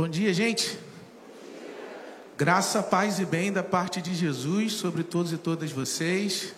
Bom 0.00 0.08
dia, 0.08 0.32
gente. 0.32 0.78
Graça, 2.34 2.82
paz 2.82 3.18
e 3.18 3.26
bem 3.26 3.52
da 3.52 3.62
parte 3.62 4.00
de 4.00 4.14
Jesus 4.14 4.72
sobre 4.72 5.04
todos 5.04 5.30
e 5.30 5.36
todas 5.36 5.70
vocês. 5.72 6.54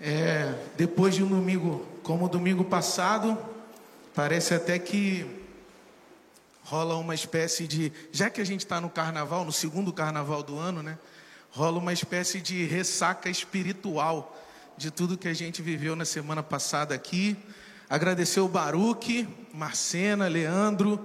É, 0.00 0.54
depois 0.76 1.16
de 1.16 1.24
um 1.24 1.26
domingo 1.26 1.84
como 2.04 2.26
o 2.26 2.28
domingo 2.28 2.62
passado, 2.62 3.36
parece 4.14 4.54
até 4.54 4.78
que 4.78 5.26
rola 6.62 6.94
uma 6.94 7.12
espécie 7.12 7.66
de. 7.66 7.92
Já 8.12 8.30
que 8.30 8.40
a 8.40 8.46
gente 8.46 8.60
está 8.60 8.80
no 8.80 8.88
carnaval, 8.88 9.44
no 9.44 9.50
segundo 9.50 9.92
carnaval 9.92 10.40
do 10.40 10.56
ano, 10.56 10.80
né? 10.80 10.96
Rola 11.50 11.80
uma 11.80 11.92
espécie 11.92 12.40
de 12.40 12.66
ressaca 12.66 13.28
espiritual 13.28 14.40
de 14.76 14.92
tudo 14.92 15.18
que 15.18 15.26
a 15.26 15.34
gente 15.34 15.60
viveu 15.60 15.96
na 15.96 16.04
semana 16.04 16.40
passada 16.40 16.94
aqui. 16.94 17.36
Agradecer 17.90 18.38
o 18.38 18.46
Baruque, 18.46 19.26
Marcena, 19.52 20.28
Leandro, 20.28 21.04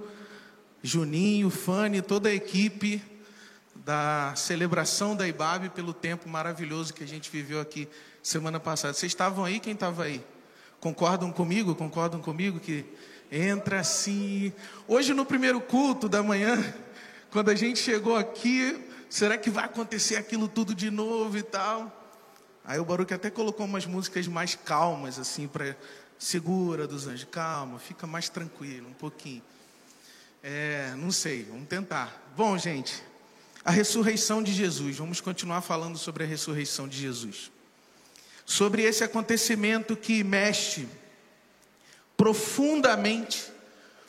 Juninho, 0.82 1.50
Fane, 1.50 2.00
toda 2.00 2.30
a 2.30 2.34
equipe 2.34 3.02
da 3.84 4.32
celebração 4.34 5.14
da 5.14 5.28
IBAB 5.28 5.70
pelo 5.70 5.92
tempo 5.92 6.28
maravilhoso 6.28 6.94
que 6.94 7.04
a 7.04 7.06
gente 7.06 7.30
viveu 7.30 7.60
aqui 7.60 7.86
semana 8.22 8.58
passada. 8.58 8.94
Vocês 8.94 9.12
estavam 9.12 9.44
aí? 9.44 9.60
Quem 9.60 9.74
estava 9.74 10.04
aí? 10.04 10.24
Concordam 10.80 11.30
comigo? 11.30 11.74
Concordam 11.74 12.20
comigo 12.22 12.58
que 12.58 12.86
entra 13.30 13.80
assim? 13.80 14.52
Hoje 14.88 15.12
no 15.12 15.26
primeiro 15.26 15.60
culto 15.60 16.08
da 16.08 16.22
manhã, 16.22 16.56
quando 17.30 17.50
a 17.50 17.54
gente 17.54 17.78
chegou 17.78 18.16
aqui, 18.16 18.82
será 19.10 19.36
que 19.36 19.50
vai 19.50 19.66
acontecer 19.66 20.16
aquilo 20.16 20.48
tudo 20.48 20.74
de 20.74 20.90
novo 20.90 21.36
e 21.36 21.42
tal? 21.42 21.94
Aí 22.64 22.78
o 22.78 22.84
Baruque 22.86 23.12
até 23.12 23.28
colocou 23.28 23.66
umas 23.66 23.84
músicas 23.84 24.26
mais 24.26 24.54
calmas 24.54 25.18
assim 25.18 25.46
para 25.46 25.76
segura 26.18 26.86
dos 26.86 27.06
anjos, 27.06 27.26
calma, 27.30 27.78
fica 27.78 28.06
mais 28.06 28.30
tranquilo 28.30 28.88
um 28.88 28.94
pouquinho. 28.94 29.42
É, 30.42 30.94
não 30.96 31.10
sei, 31.10 31.44
vamos 31.44 31.68
tentar. 31.68 32.32
Bom, 32.34 32.56
gente, 32.56 33.02
a 33.62 33.70
ressurreição 33.70 34.42
de 34.42 34.54
Jesus, 34.54 34.96
vamos 34.96 35.20
continuar 35.20 35.60
falando 35.60 35.98
sobre 35.98 36.24
a 36.24 36.26
ressurreição 36.26 36.88
de 36.88 36.96
Jesus. 36.96 37.50
Sobre 38.46 38.82
esse 38.82 39.04
acontecimento 39.04 39.94
que 39.94 40.24
mexe 40.24 40.88
profundamente 42.16 43.52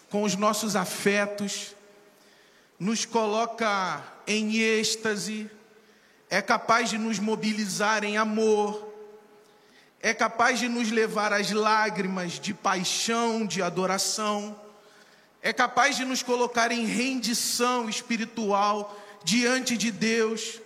com 0.10 0.24
os 0.24 0.38
nossos 0.38 0.76
afetos, 0.76 1.76
nos 2.80 3.04
coloca 3.04 4.02
em 4.26 4.58
êxtase, 4.58 5.52
é 6.30 6.42
capaz 6.42 6.90
de 6.90 6.98
nos 6.98 7.20
mobilizar 7.20 8.06
em 8.06 8.18
amor, 8.18 8.90
é 10.00 10.14
capaz 10.14 10.60
de 10.60 10.70
nos 10.70 10.92
levar 10.92 11.34
às 11.34 11.52
lágrimas 11.52 12.40
de 12.40 12.54
paixão, 12.54 13.46
de 13.46 13.62
adoração 13.62 14.61
é 15.42 15.52
capaz 15.52 15.98
de 15.98 16.06
nos 16.06 16.22
colocar 16.22 16.72
em 16.72 16.86
rendição 16.86 17.90
espiritual 17.90 18.98
diante 19.24 19.76
de 19.76 19.92
Deus. 19.92 20.60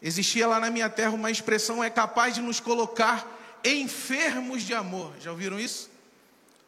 Existia 0.00 0.46
lá 0.46 0.58
na 0.58 0.70
minha 0.70 0.88
terra 0.88 1.10
uma 1.10 1.30
expressão: 1.30 1.84
é 1.84 1.90
capaz 1.90 2.34
de 2.34 2.40
nos 2.40 2.58
colocar 2.58 3.38
enfermos 3.64 4.62
de 4.62 4.72
amor. 4.72 5.12
Já 5.20 5.30
ouviram 5.30 5.60
isso? 5.60 5.90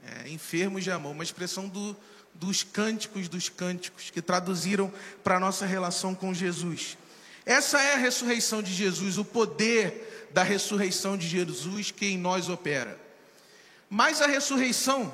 É, 0.05 0.29
enfermos 0.29 0.85
de 0.85 0.91
amor, 0.91 1.13
uma 1.13 1.25
expressão 1.25 1.69
do, 1.69 1.97
dos 2.35 2.63
cânticos 2.63 3.29
dos 3.29 3.49
cânticos 3.49 4.11
que 4.11 4.21
traduziram 4.21 4.93
para 5.23 5.37
a 5.37 5.41
nossa 5.41 5.65
relação 5.65 6.15
com 6.15 6.35
Jesus. 6.35 6.99
Essa 7.47 7.81
é 7.81 7.95
a 7.95 7.99
ressurreição 7.99 8.63
de 8.63 8.73
Jesus, 8.73 9.17
o 9.17 9.25
poder 9.25 10.29
da 10.33 10.43
ressurreição 10.43 11.17
de 11.17 11.27
Jesus 11.27 11.91
que 11.91 12.07
em 12.07 12.19
nós 12.19 12.49
opera. 12.49 12.99
Mas 13.89 14.21
a 14.21 14.27
ressurreição 14.27 15.13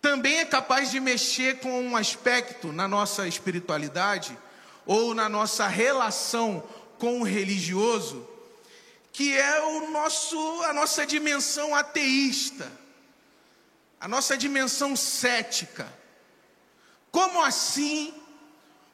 também 0.00 0.38
é 0.38 0.44
capaz 0.44 0.90
de 0.90 1.00
mexer 1.00 1.58
com 1.60 1.82
um 1.82 1.96
aspecto 1.96 2.72
na 2.72 2.86
nossa 2.86 3.26
espiritualidade 3.26 4.36
ou 4.84 5.14
na 5.14 5.28
nossa 5.28 5.66
relação 5.66 6.62
com 6.98 7.20
o 7.20 7.24
religioso, 7.24 8.26
que 9.12 9.36
é 9.36 9.60
o 9.62 9.90
nosso, 9.90 10.62
a 10.62 10.72
nossa 10.72 11.04
dimensão 11.04 11.74
ateísta, 11.74 12.70
a 14.00 14.06
nossa 14.06 14.36
dimensão 14.36 14.94
cética. 14.94 15.92
Como 17.10 17.42
assim 17.42 18.14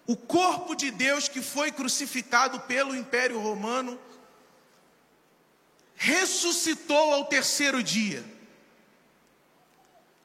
o 0.07 0.17
corpo 0.17 0.75
de 0.75 0.91
Deus 0.91 1.29
que 1.29 1.43
foi 1.43 1.71
crucificado 1.71 2.61
pelo 2.61 2.95
Império 2.97 3.39
Romano 3.39 3.99
ressuscitou 5.95 7.13
ao 7.13 7.27
terceiro 7.27 7.83
dia? 7.83 8.32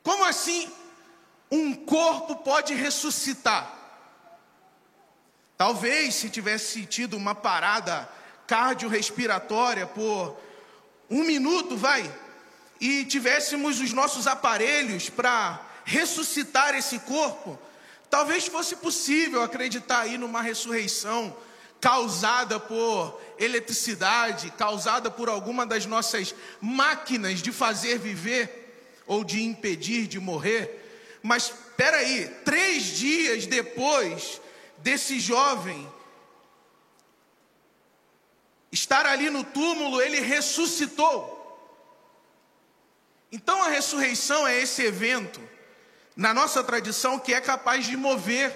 Como 0.08 0.24
assim 0.24 0.72
um 1.52 1.74
corpo 1.74 2.38
pode 2.38 2.74
ressuscitar? 2.74 3.78
Talvez 5.58 6.16
se 6.16 6.30
tivesse 6.30 6.86
tido 6.86 7.18
uma 7.18 7.36
parada 7.36 8.08
cardiorrespiratória 8.48 9.86
por 9.86 10.40
um 11.10 11.26
minuto, 11.26 11.76
vai, 11.76 12.10
e 12.80 13.04
tivéssemos 13.04 13.82
os 13.82 13.92
nossos 13.92 14.28
aparelhos 14.28 15.10
para 15.10 15.60
ressuscitar 15.84 16.74
esse 16.74 17.00
corpo, 17.00 17.60
talvez 18.10 18.48
fosse 18.48 18.78
possível 18.78 19.44
acreditar 19.44 20.04
aí 20.04 20.18
numa 20.18 20.42
ressurreição 20.42 21.36
causada 21.82 22.62
por 22.62 23.22
eletricidade, 23.38 24.52
causada 24.52 25.12
por 25.12 25.28
alguma 25.28 25.66
das 25.66 25.86
nossas 25.86 26.34
máquinas 26.62 27.42
de 27.42 27.52
fazer 27.52 28.00
viver 28.00 28.67
ou 29.08 29.24
de 29.24 29.42
impedir 29.42 30.06
de 30.06 30.20
morrer. 30.20 31.20
Mas 31.24 31.46
espera 31.46 31.98
aí, 31.98 32.28
três 32.46 32.84
dias 32.98 33.48
depois 33.48 34.40
desse 34.78 35.20
jovem 35.20 35.92
estar 38.72 39.06
ali 39.06 39.30
no 39.30 39.44
túmulo, 39.44 40.02
ele 40.02 40.20
ressuscitou. 40.20 41.36
Então 43.32 43.62
a 43.64 43.70
ressurreição 43.70 44.48
é 44.48 44.62
esse 44.62 44.84
evento, 44.84 45.42
na 46.16 46.34
nossa 46.34 46.64
tradição, 46.64 47.20
que 47.20 47.34
é 47.34 47.42
capaz 47.42 47.86
de 47.86 47.98
mover 47.98 48.54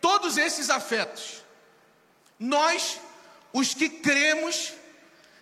todos 0.00 0.36
esses 0.36 0.70
afetos. 0.70 1.44
Nós, 2.38 3.00
os 3.52 3.74
que 3.74 3.88
cremos, 3.88 4.72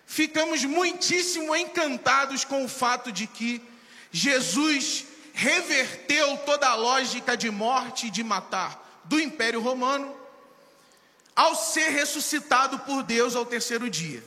ficamos 0.05 0.63
muitíssimo 0.63 1.55
encantados 1.55 2.43
com 2.43 2.63
o 2.63 2.69
fato 2.69 3.11
de 3.11 3.27
que 3.27 3.61
Jesus 4.17 5.05
reverteu 5.31 6.37
toda 6.39 6.67
a 6.67 6.73
lógica 6.73 7.37
de 7.37 7.51
morte 7.51 8.07
e 8.07 8.09
de 8.09 8.23
matar 8.23 9.03
do 9.03 9.19
Império 9.19 9.61
Romano 9.61 10.17
ao 11.35 11.55
ser 11.55 11.89
ressuscitado 11.89 12.79
por 12.79 13.03
Deus 13.03 13.35
ao 13.35 13.45
terceiro 13.45 13.87
dia. 13.87 14.23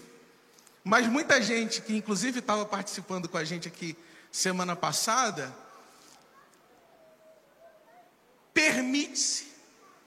Mas 0.85 1.09
muita 1.09 1.43
gente 1.43 1.83
que 1.83 1.93
inclusive 1.93 2.39
estava 2.39 2.65
participando 2.65 3.29
com 3.29 3.37
a 3.37 3.43
gente 3.43 3.67
aqui 3.67 3.97
semana 4.31 4.77
passada 4.77 5.53
permite-se 8.55 9.49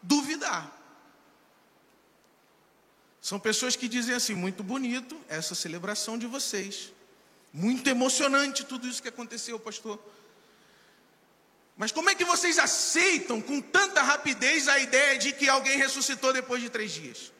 duvidar. 0.01 0.71
São 3.21 3.37
pessoas 3.37 3.75
que 3.75 3.89
dizem 3.89 4.15
assim: 4.15 4.33
muito 4.33 4.63
bonito 4.63 5.19
essa 5.27 5.53
celebração 5.53 6.17
de 6.17 6.25
vocês. 6.25 6.93
Muito 7.53 7.87
emocionante 7.87 8.63
tudo 8.63 8.87
isso 8.87 9.01
que 9.01 9.09
aconteceu, 9.09 9.59
pastor. 9.59 9.99
Mas 11.77 11.91
como 11.91 12.09
é 12.09 12.15
que 12.15 12.25
vocês 12.25 12.57
aceitam 12.57 13.39
com 13.39 13.61
tanta 13.61 14.01
rapidez 14.01 14.67
a 14.67 14.79
ideia 14.79 15.19
de 15.19 15.33
que 15.33 15.47
alguém 15.47 15.77
ressuscitou 15.77 16.33
depois 16.33 16.61
de 16.61 16.69
três 16.69 16.91
dias? 16.91 17.31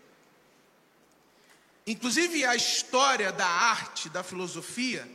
Inclusive 1.86 2.46
a 2.46 2.56
história 2.56 3.32
da 3.32 3.48
arte, 3.48 4.08
da 4.10 4.24
filosofia, 4.24 5.08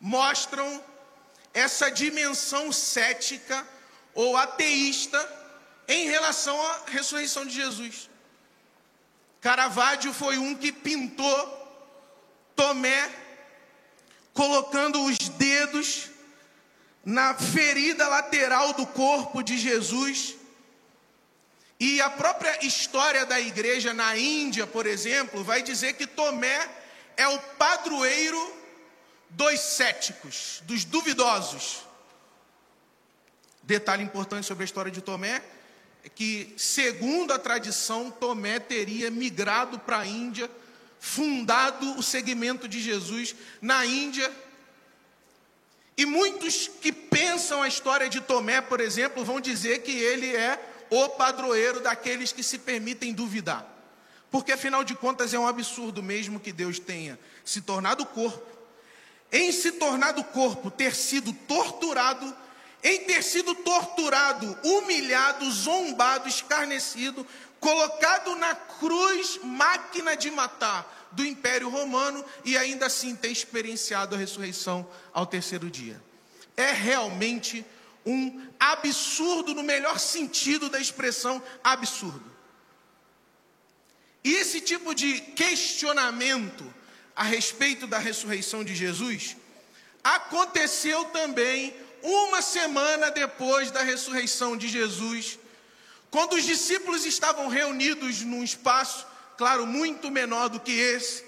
mostram 0.00 0.82
essa 1.52 1.90
dimensão 1.90 2.72
cética 2.72 3.66
ou 4.14 4.36
ateísta 4.36 5.18
em 5.86 6.08
relação 6.08 6.60
à 6.60 6.82
ressurreição 6.86 7.44
de 7.44 7.54
Jesus. 7.54 8.08
Caravaggio 9.40 10.12
foi 10.12 10.38
um 10.38 10.54
que 10.54 10.72
pintou 10.72 11.58
Tomé 12.54 13.29
colocando 14.40 15.04
os 15.04 15.18
dedos 15.18 16.08
na 17.04 17.34
ferida 17.34 18.08
lateral 18.08 18.72
do 18.72 18.86
corpo 18.86 19.42
de 19.42 19.58
Jesus. 19.58 20.34
E 21.78 22.00
a 22.00 22.08
própria 22.08 22.64
história 22.64 23.26
da 23.26 23.38
igreja 23.38 23.92
na 23.92 24.16
Índia, 24.16 24.66
por 24.66 24.86
exemplo, 24.86 25.44
vai 25.44 25.62
dizer 25.62 25.92
que 25.92 26.06
Tomé 26.06 26.66
é 27.18 27.28
o 27.28 27.38
padroeiro 27.58 28.56
dos 29.28 29.60
céticos, 29.60 30.62
dos 30.64 30.86
duvidosos. 30.86 31.80
Detalhe 33.62 34.02
importante 34.02 34.46
sobre 34.46 34.64
a 34.64 34.64
história 34.64 34.90
de 34.90 35.02
Tomé 35.02 35.42
é 36.02 36.08
que, 36.08 36.54
segundo 36.56 37.34
a 37.34 37.38
tradição, 37.38 38.10
Tomé 38.10 38.58
teria 38.58 39.10
migrado 39.10 39.78
para 39.78 39.98
a 39.98 40.06
Índia 40.06 40.50
fundado 41.00 41.98
o 41.98 42.02
segmento 42.02 42.68
de 42.68 42.80
Jesus 42.80 43.34
na 43.60 43.84
Índia. 43.86 44.30
E 45.96 46.06
muitos 46.06 46.68
que 46.68 46.92
pensam 46.92 47.62
a 47.62 47.68
história 47.68 48.08
de 48.08 48.20
Tomé, 48.20 48.60
por 48.60 48.80
exemplo, 48.80 49.24
vão 49.24 49.40
dizer 49.40 49.82
que 49.82 49.90
ele 49.90 50.36
é 50.36 50.58
o 50.90 51.08
padroeiro 51.08 51.80
daqueles 51.80 52.32
que 52.32 52.42
se 52.42 52.58
permitem 52.58 53.12
duvidar. 53.12 53.66
Porque 54.30 54.52
afinal 54.52 54.84
de 54.84 54.94
contas 54.94 55.34
é 55.34 55.38
um 55.38 55.46
absurdo 55.46 56.02
mesmo 56.02 56.38
que 56.38 56.52
Deus 56.52 56.78
tenha 56.78 57.18
se 57.44 57.60
tornado 57.60 58.06
corpo, 58.06 58.46
em 59.32 59.50
se 59.50 59.72
tornado 59.72 60.22
corpo, 60.24 60.70
ter 60.70 60.94
sido 60.94 61.32
torturado, 61.32 62.36
em 62.82 63.04
ter 63.04 63.22
sido 63.22 63.54
torturado, 63.54 64.56
humilhado, 64.62 65.50
zombado, 65.50 66.28
escarnecido, 66.28 67.26
colocado 67.60 68.34
na 68.36 68.54
cruz, 68.54 69.38
máquina 69.42 70.16
de 70.16 70.30
matar 70.30 71.08
do 71.12 71.24
Império 71.24 71.68
Romano 71.68 72.24
e 72.44 72.56
ainda 72.56 72.86
assim 72.86 73.14
ter 73.14 73.28
experienciado 73.28 74.14
a 74.14 74.18
ressurreição 74.18 74.88
ao 75.12 75.26
terceiro 75.26 75.70
dia. 75.70 76.02
É 76.56 76.72
realmente 76.72 77.64
um 78.04 78.48
absurdo, 78.58 79.54
no 79.54 79.62
melhor 79.62 79.98
sentido 79.98 80.68
da 80.68 80.80
expressão 80.80 81.42
absurdo. 81.62 82.30
E 84.24 84.34
esse 84.34 84.60
tipo 84.60 84.94
de 84.94 85.20
questionamento 85.20 86.74
a 87.14 87.22
respeito 87.22 87.86
da 87.86 87.98
ressurreição 87.98 88.64
de 88.64 88.74
Jesus 88.74 89.36
aconteceu 90.02 91.04
também 91.06 91.74
uma 92.02 92.40
semana 92.40 93.10
depois 93.10 93.70
da 93.70 93.82
ressurreição 93.82 94.56
de 94.56 94.68
Jesus, 94.68 95.38
quando 96.10 96.34
os 96.34 96.44
discípulos 96.44 97.06
estavam 97.06 97.48
reunidos 97.48 98.22
num 98.22 98.42
espaço, 98.42 99.06
claro, 99.36 99.66
muito 99.66 100.10
menor 100.10 100.48
do 100.48 100.58
que 100.58 100.72
esse, 100.72 101.24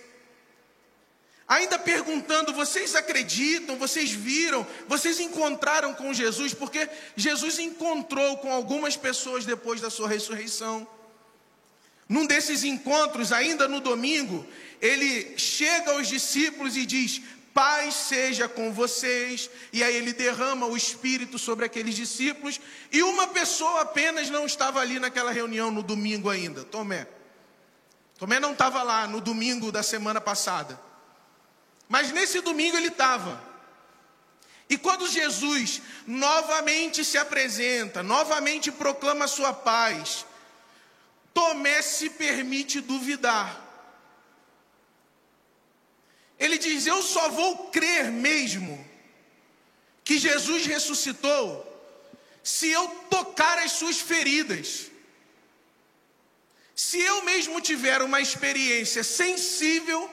ainda 1.47 1.79
perguntando: 1.79 2.53
vocês 2.53 2.95
acreditam? 2.95 3.77
Vocês 3.77 4.11
viram? 4.11 4.67
Vocês 4.89 5.21
encontraram 5.21 5.95
com 5.95 6.13
Jesus? 6.13 6.53
Porque 6.53 6.89
Jesus 7.17 7.59
encontrou 7.59 8.39
com 8.39 8.53
algumas 8.53 8.97
pessoas 8.97 9.45
depois 9.45 9.81
da 9.81 9.91
sua 9.91 10.09
ressurreição. 10.09 10.87
Num 12.09 12.27
desses 12.27 12.65
encontros, 12.65 13.33
ainda 13.33 13.69
no 13.69 13.81
domingo, 13.81 14.47
ele 14.81 15.39
chega 15.39 15.93
aos 15.93 16.09
discípulos 16.09 16.77
e 16.77 16.85
diz: 16.85 17.23
Paz 17.55 17.95
seja 17.95 18.49
com 18.49 18.73
vocês. 18.73 19.51
E 19.73 19.83
aí 19.83 19.95
ele 19.95 20.13
derrama 20.13 20.67
o 20.67 20.77
Espírito 20.77 21.39
sobre 21.39 21.65
aqueles 21.65 21.95
discípulos. 21.95 22.61
E 22.91 23.03
uma 23.03 23.29
pessoa 23.29 23.83
apenas 23.83 24.31
não 24.31 24.47
estava 24.47 24.81
ali 24.81 24.99
naquela 24.99 25.31
reunião 25.31 25.71
no 25.71 25.83
domingo 25.83 26.31
ainda: 26.31 26.65
Tomé. 26.65 27.07
Tomé 28.19 28.39
não 28.39 28.53
estava 28.53 28.83
lá 28.83 29.07
no 29.07 29.21
domingo 29.21 29.71
da 29.73 29.83
semana 29.83 30.21
passada. 30.21 30.81
Mas 31.89 32.11
nesse 32.13 32.41
domingo 32.41 32.77
ele 32.77 32.89
estava. 32.89 33.43
E 34.69 34.79
quando 34.79 35.07
Jesus 35.07 35.83
novamente 36.07 37.05
se 37.05 37.19
apresenta, 37.19 38.03
novamente 38.03 38.73
proclama 38.73 39.27
sua 39.27 39.53
paz, 39.53 40.25
Tomé 41.35 41.83
se 41.83 42.09
permite 42.09 42.81
duvidar. 42.81 43.62
Ele 46.43 46.59
diz: 46.59 46.87
Eu 46.87 47.01
só 47.03 47.29
vou 47.29 47.69
crer 47.69 48.11
mesmo 48.11 48.85
que 50.03 50.19
Jesus 50.19 50.67
ressuscitou 50.67 51.47
se 52.43 52.69
eu 52.69 52.89
tocar 53.09 53.59
as 53.59 53.71
suas 53.73 54.01
feridas. 54.01 54.91
Se 56.75 56.99
eu 57.01 57.23
mesmo 57.23 57.61
tiver 57.61 58.03
uma 58.03 58.21
experiência 58.21 59.05
sensível, 59.05 60.11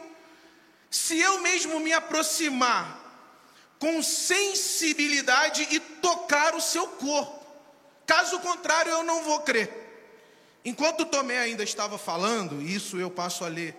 se 0.91 1.17
eu 1.19 1.41
mesmo 1.41 1.79
me 1.79 1.91
aproximar 1.91 2.87
com 3.79 4.03
sensibilidade 4.03 5.67
e 5.71 5.79
tocar 5.79 6.53
o 6.53 6.61
seu 6.61 6.85
corpo. 6.89 7.43
Caso 8.05 8.39
contrário, 8.39 8.91
eu 8.91 9.03
não 9.03 9.23
vou 9.23 9.39
crer. 9.39 9.67
Enquanto 10.63 11.05
Tomé 11.05 11.39
ainda 11.39 11.63
estava 11.63 11.97
falando, 11.97 12.61
isso 12.61 12.99
eu 12.99 13.09
passo 13.09 13.43
a 13.43 13.47
ler 13.47 13.75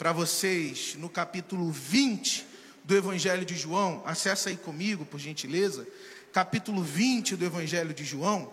para 0.00 0.12
vocês 0.12 0.94
no 0.94 1.10
capítulo 1.10 1.70
20 1.70 2.46
do 2.84 2.96
Evangelho 2.96 3.44
de 3.44 3.54
João. 3.54 4.02
Acessa 4.06 4.48
aí 4.48 4.56
comigo, 4.56 5.04
por 5.04 5.20
gentileza. 5.20 5.86
Capítulo 6.32 6.82
20 6.82 7.36
do 7.36 7.44
Evangelho 7.44 7.92
de 7.92 8.02
João. 8.02 8.50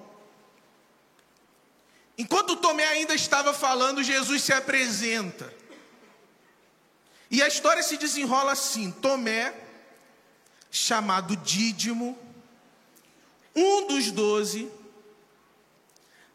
Enquanto 2.17 2.57
Tomé 2.57 2.85
ainda 2.87 3.15
estava 3.15 3.53
falando, 3.53 4.03
Jesus 4.03 4.41
se 4.41 4.51
apresenta. 4.51 5.53
E 7.31 7.41
a 7.41 7.47
história 7.47 7.81
se 7.81 7.95
desenrola 7.95 8.51
assim: 8.51 8.91
Tomé, 8.91 9.55
chamado 10.69 11.33
Dídimo, 11.37 12.19
um 13.55 13.87
dos 13.87 14.11
doze, 14.11 14.69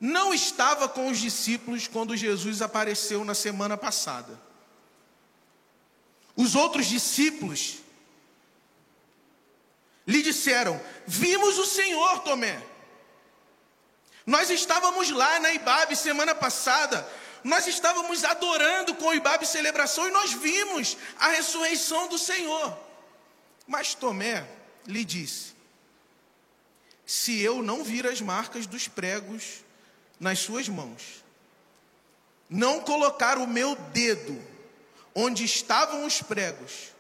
não 0.01 0.33
estava 0.33 0.89
com 0.89 1.11
os 1.11 1.19
discípulos 1.19 1.87
quando 1.87 2.17
Jesus 2.17 2.63
apareceu 2.63 3.27
na 3.27 3.35
semana 3.35 3.77
passada. 3.77 4.52
Os 6.37 6.55
outros 6.55 6.87
discípulos 6.87 7.79
lhe 10.07 10.23
disseram: 10.23 10.81
Vimos 11.07 11.59
o 11.59 11.67
Senhor, 11.67 12.21
Tomé. 12.21 12.61
Nós 14.25 14.51
estávamos 14.51 15.11
lá 15.11 15.41
na 15.41 15.53
Ibabe 15.53 15.97
semana 15.97 16.35
passada, 16.35 17.07
nós 17.43 17.67
estávamos 17.67 18.23
adorando 18.25 18.95
com 18.95 19.07
o 19.07 19.15
Ibabe 19.15 19.47
celebração 19.47 20.07
e 20.07 20.13
nós 20.13 20.33
vimos 20.33 20.97
a 21.19 21.29
ressurreição 21.29 22.09
do 22.09 22.19
Senhor. 22.19 22.79
Mas 23.67 23.95
Tomé 23.95 24.47
lhe 24.87 25.05
disse: 25.05 25.55
Se 27.05 27.41
eu 27.41 27.63
não 27.63 27.83
vir 27.83 28.07
as 28.07 28.21
marcas 28.21 28.67
dos 28.67 28.87
pregos 28.87 29.65
nas 30.21 30.39
suas 30.39 30.69
mãos, 30.69 31.25
não 32.49 32.81
colocar 32.81 33.39
o 33.39 33.47
meu 33.47 33.75
dedo 33.75 34.52
onde 35.15 35.45
estavam 35.45 36.07
os 36.07 36.23
pregos, 36.23 36.93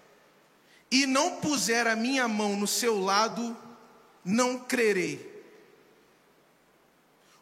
e 0.90 1.06
não 1.06 1.36
puser 1.36 1.86
a 1.86 1.96
minha 1.96 2.28
mão 2.28 2.54
no 2.54 2.66
seu 2.66 3.00
lado, 3.00 3.56
não 4.24 4.58
crerei. 4.58 5.30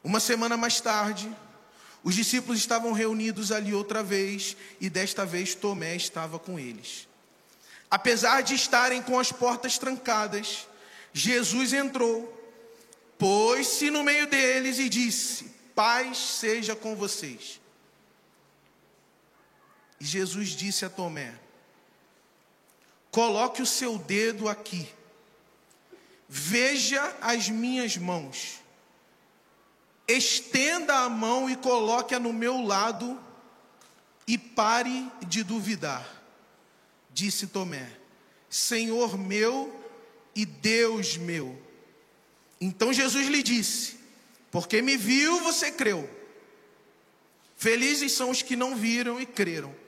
Uma 0.03 0.21
semana 0.21 0.57
mais 0.57 0.81
tarde, 0.81 1.31
os 2.03 2.15
discípulos 2.15 2.59
estavam 2.59 2.93
reunidos 2.93 3.53
ali 3.53 3.75
outra 3.75 4.03
vez, 4.03 4.57
e 4.81 4.89
desta 4.89 5.27
vez 5.27 5.55
Tomé 5.55 5.97
estava 5.97 6.39
com 6.39 6.59
eles. 6.59 7.09
Apesar 7.91 8.43
de 8.43 8.55
estarem 8.55 9.03
com 9.03 9.19
as 9.19 9.33
portas 9.33 9.77
trancadas, 9.77 10.69
Jesus 11.13 11.73
entrou, 11.73 12.33
pôs-se 13.19 13.91
no 13.91 14.05
meio 14.05 14.29
deles 14.29 14.79
e 14.79 14.89
disse: 14.89 15.53
Paz 15.75 16.17
seja 16.17 16.77
com 16.77 16.95
vocês. 16.95 17.61
E 20.00 20.04
Jesus 20.04 20.50
disse 20.50 20.85
a 20.85 20.90
Tomé: 20.90 21.35
Coloque 23.11 23.61
o 23.61 23.66
seu 23.66 23.99
dedo 23.99 24.49
aqui, 24.49 24.88
veja 26.28 27.02
as 27.21 27.49
minhas 27.49 27.97
mãos, 27.97 28.61
estenda 30.09 31.00
a 31.00 31.09
mão 31.09 31.50
e 31.50 31.57
coloque-a 31.57 32.19
no 32.19 32.33
meu 32.33 32.62
lado, 32.62 33.21
e 34.26 34.38
pare 34.38 35.11
de 35.26 35.42
duvidar. 35.42 36.09
Disse 37.12 37.49
Tomé: 37.49 37.90
Senhor 38.49 39.19
meu 39.19 39.78
e 40.35 40.47
Deus 40.47 41.16
meu. 41.16 41.61
Então 42.61 42.92
Jesus 42.92 43.26
lhe 43.28 43.42
disse: 43.42 43.99
Porque 44.50 44.80
me 44.80 44.97
viu, 44.97 45.40
você 45.40 45.71
creu. 45.71 46.09
Felizes 47.57 48.12
são 48.12 48.30
os 48.30 48.40
que 48.40 48.57
não 48.57 48.75
viram 48.75 49.21
e 49.21 49.26
creram. 49.26 49.80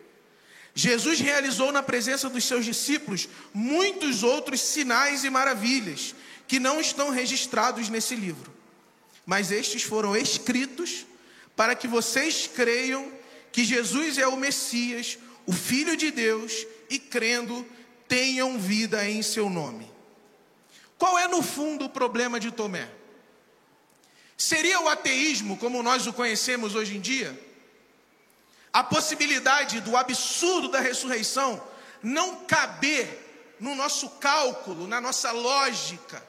Jesus 0.75 1.21
realizou 1.21 1.71
na 1.71 1.83
presença 1.83 2.29
dos 2.29 2.45
seus 2.45 2.65
discípulos 2.65 3.29
muitos 3.53 4.23
outros 4.23 4.61
sinais 4.61 5.23
e 5.23 5.31
maravilhas 5.31 6.15
que 6.49 6.59
não 6.59 6.81
estão 6.81 7.11
registrados 7.11 7.89
nesse 7.89 8.15
livro. 8.15 8.53
Mas 9.27 9.51
estes 9.51 9.83
foram 9.83 10.17
escritos 10.17 11.07
para 11.55 11.75
que 11.75 11.87
vocês 11.87 12.47
creiam 12.47 13.13
que 13.53 13.65
Jesus 13.65 14.17
é 14.17 14.27
o 14.27 14.37
Messias, 14.37 15.19
o 15.47 15.53
Filho 15.53 15.97
de 15.97 16.11
Deus, 16.11 16.67
e 16.89 16.99
crendo, 16.99 17.67
tenham 18.09 18.59
vida 18.59 19.09
em 19.09 19.23
seu 19.23 19.51
nome. 19.51 19.91
Qual 20.99 21.19
é, 21.19 21.29
no 21.29 21.43
fundo, 21.43 21.85
o 21.85 21.91
problema 21.91 22.41
de 22.41 22.51
Tomé? 22.51 22.89
Seria 24.37 24.81
o 24.81 24.89
ateísmo 24.89 25.57
como 25.57 25.83
nós 25.83 26.07
o 26.07 26.13
conhecemos 26.13 26.75
hoje 26.75 26.97
em 26.97 27.01
dia? 27.01 27.39
A 28.73 28.83
possibilidade 28.83 29.81
do 29.81 29.97
absurdo 29.97 30.69
da 30.69 30.81
ressurreição 30.81 31.63
não 32.03 32.45
caber 32.45 33.57
no 33.61 33.75
nosso 33.75 34.09
cálculo, 34.11 34.87
na 34.89 35.01
nossa 35.01 35.31
lógica. 35.31 36.25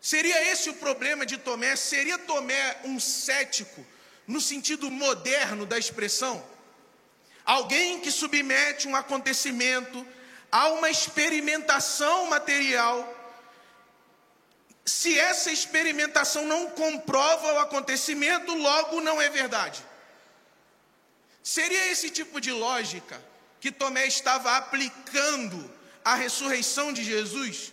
Seria 0.00 0.50
esse 0.52 0.70
o 0.70 0.74
problema 0.74 1.26
de 1.26 1.36
Tomé? 1.38 1.76
Seria 1.76 2.18
Tomé 2.18 2.78
um 2.84 3.00
cético 3.00 3.84
no 4.26 4.40
sentido 4.40 4.90
moderno 4.90 5.66
da 5.66 5.78
expressão? 5.78 6.44
Alguém 7.44 8.00
que 8.00 8.10
submete 8.10 8.88
um 8.88 8.96
acontecimento 8.96 10.06
a 10.50 10.68
uma 10.68 10.88
experimentação 10.88 12.26
material 12.26 13.14
se 14.84 15.18
essa 15.18 15.50
experimentação 15.50 16.44
não 16.46 16.70
comprova 16.70 17.54
o 17.54 17.58
acontecimento, 17.58 18.54
logo 18.54 19.00
não 19.00 19.20
é 19.20 19.30
verdade. 19.30 19.82
Seria 21.44 21.92
esse 21.92 22.08
tipo 22.08 22.40
de 22.40 22.50
lógica 22.50 23.22
que 23.60 23.70
Tomé 23.70 24.06
estava 24.06 24.56
aplicando 24.56 25.70
à 26.04 26.14
ressurreição 26.14 26.92
de 26.92 27.04
Jesus? 27.04 27.72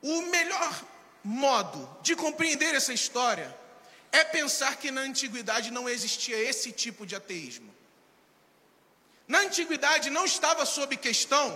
O 0.00 0.22
melhor 0.22 0.84
modo 1.22 1.98
de 2.02 2.14
compreender 2.14 2.74
essa 2.74 2.94
história 2.94 3.54
é 4.12 4.22
pensar 4.24 4.76
que 4.76 4.90
na 4.90 5.00
antiguidade 5.02 5.70
não 5.70 5.88
existia 5.88 6.38
esse 6.38 6.72
tipo 6.72 7.04
de 7.04 7.16
ateísmo. 7.16 7.74
Na 9.28 9.40
antiguidade 9.40 10.08
não 10.08 10.24
estava 10.24 10.64
sob 10.64 10.96
questão 10.96 11.48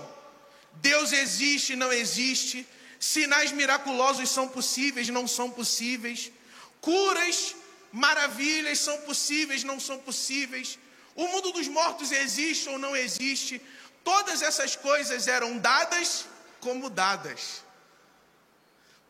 Deus 0.75 1.12
existe, 1.12 1.76
não 1.76 1.93
existe, 1.93 2.67
sinais 2.99 3.53
miraculosos 3.53 4.29
são 4.29 4.49
possíveis, 4.49 5.09
não 5.09 5.26
são 5.26 5.50
possíveis, 5.50 6.33
curas, 6.81 7.55
maravilhas 7.95 8.81
são 8.81 8.99
possíveis, 9.03 9.63
não 9.63 9.79
são 9.79 9.97
possíveis, 9.99 10.79
o 11.15 11.29
mundo 11.29 11.53
dos 11.53 11.69
mortos 11.69 12.11
existe 12.11 12.69
ou 12.69 12.77
não 12.77 12.97
existe, 12.97 13.63
todas 14.03 14.43
essas 14.43 14.75
coisas 14.75 15.29
eram 15.29 15.57
dadas 15.59 16.27
como 16.61 16.91
dadas. 16.91 17.63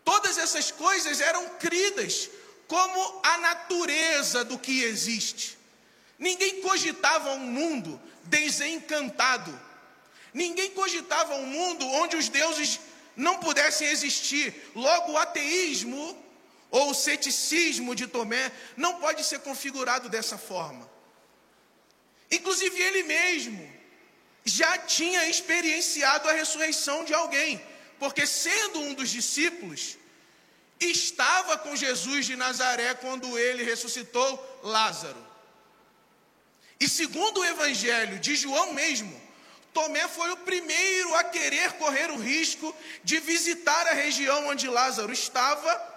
Todas 0.04 0.36
essas 0.36 0.70
coisas 0.70 1.18
eram 1.22 1.48
cridas 1.58 2.28
como 2.68 3.20
a 3.22 3.38
natureza 3.38 4.44
do 4.44 4.58
que 4.58 4.82
existe. 4.82 5.56
Ninguém 6.18 6.60
cogitava 6.60 7.30
um 7.30 7.38
mundo 7.38 7.98
desencantado. 8.24 9.58
Ninguém 10.34 10.72
cogitava 10.72 11.36
um 11.36 11.46
mundo 11.46 11.86
onde 11.86 12.16
os 12.16 12.28
deuses 12.28 12.78
não 13.16 13.38
pudessem 13.38 13.88
existir. 13.88 14.54
Logo, 14.74 15.12
o 15.12 15.16
ateísmo 15.16 16.22
ou 16.74 16.90
o 16.90 16.94
ceticismo 16.94 17.94
de 17.94 18.08
Tomé 18.08 18.50
não 18.76 18.94
pode 18.98 19.22
ser 19.22 19.38
configurado 19.48 20.08
dessa 20.08 20.36
forma. 20.36 20.90
Inclusive, 22.28 22.82
ele 22.82 23.04
mesmo 23.04 23.72
já 24.44 24.76
tinha 24.78 25.28
experienciado 25.28 26.28
a 26.28 26.32
ressurreição 26.32 27.04
de 27.04 27.14
alguém, 27.14 27.64
porque, 27.96 28.26
sendo 28.26 28.80
um 28.80 28.92
dos 28.92 29.08
discípulos, 29.08 29.96
estava 30.80 31.56
com 31.56 31.76
Jesus 31.76 32.26
de 32.26 32.34
Nazaré 32.34 32.92
quando 32.94 33.38
ele 33.38 33.62
ressuscitou 33.62 34.60
Lázaro. 34.64 35.24
E 36.80 36.88
segundo 36.88 37.38
o 37.38 37.44
evangelho 37.44 38.18
de 38.18 38.34
João 38.34 38.72
mesmo, 38.72 39.14
Tomé 39.72 40.08
foi 40.08 40.32
o 40.32 40.38
primeiro 40.38 41.14
a 41.14 41.22
querer 41.22 41.74
correr 41.74 42.10
o 42.10 42.18
risco 42.18 42.74
de 43.04 43.20
visitar 43.20 43.86
a 43.86 43.94
região 43.94 44.48
onde 44.48 44.68
Lázaro 44.68 45.12
estava. 45.12 45.93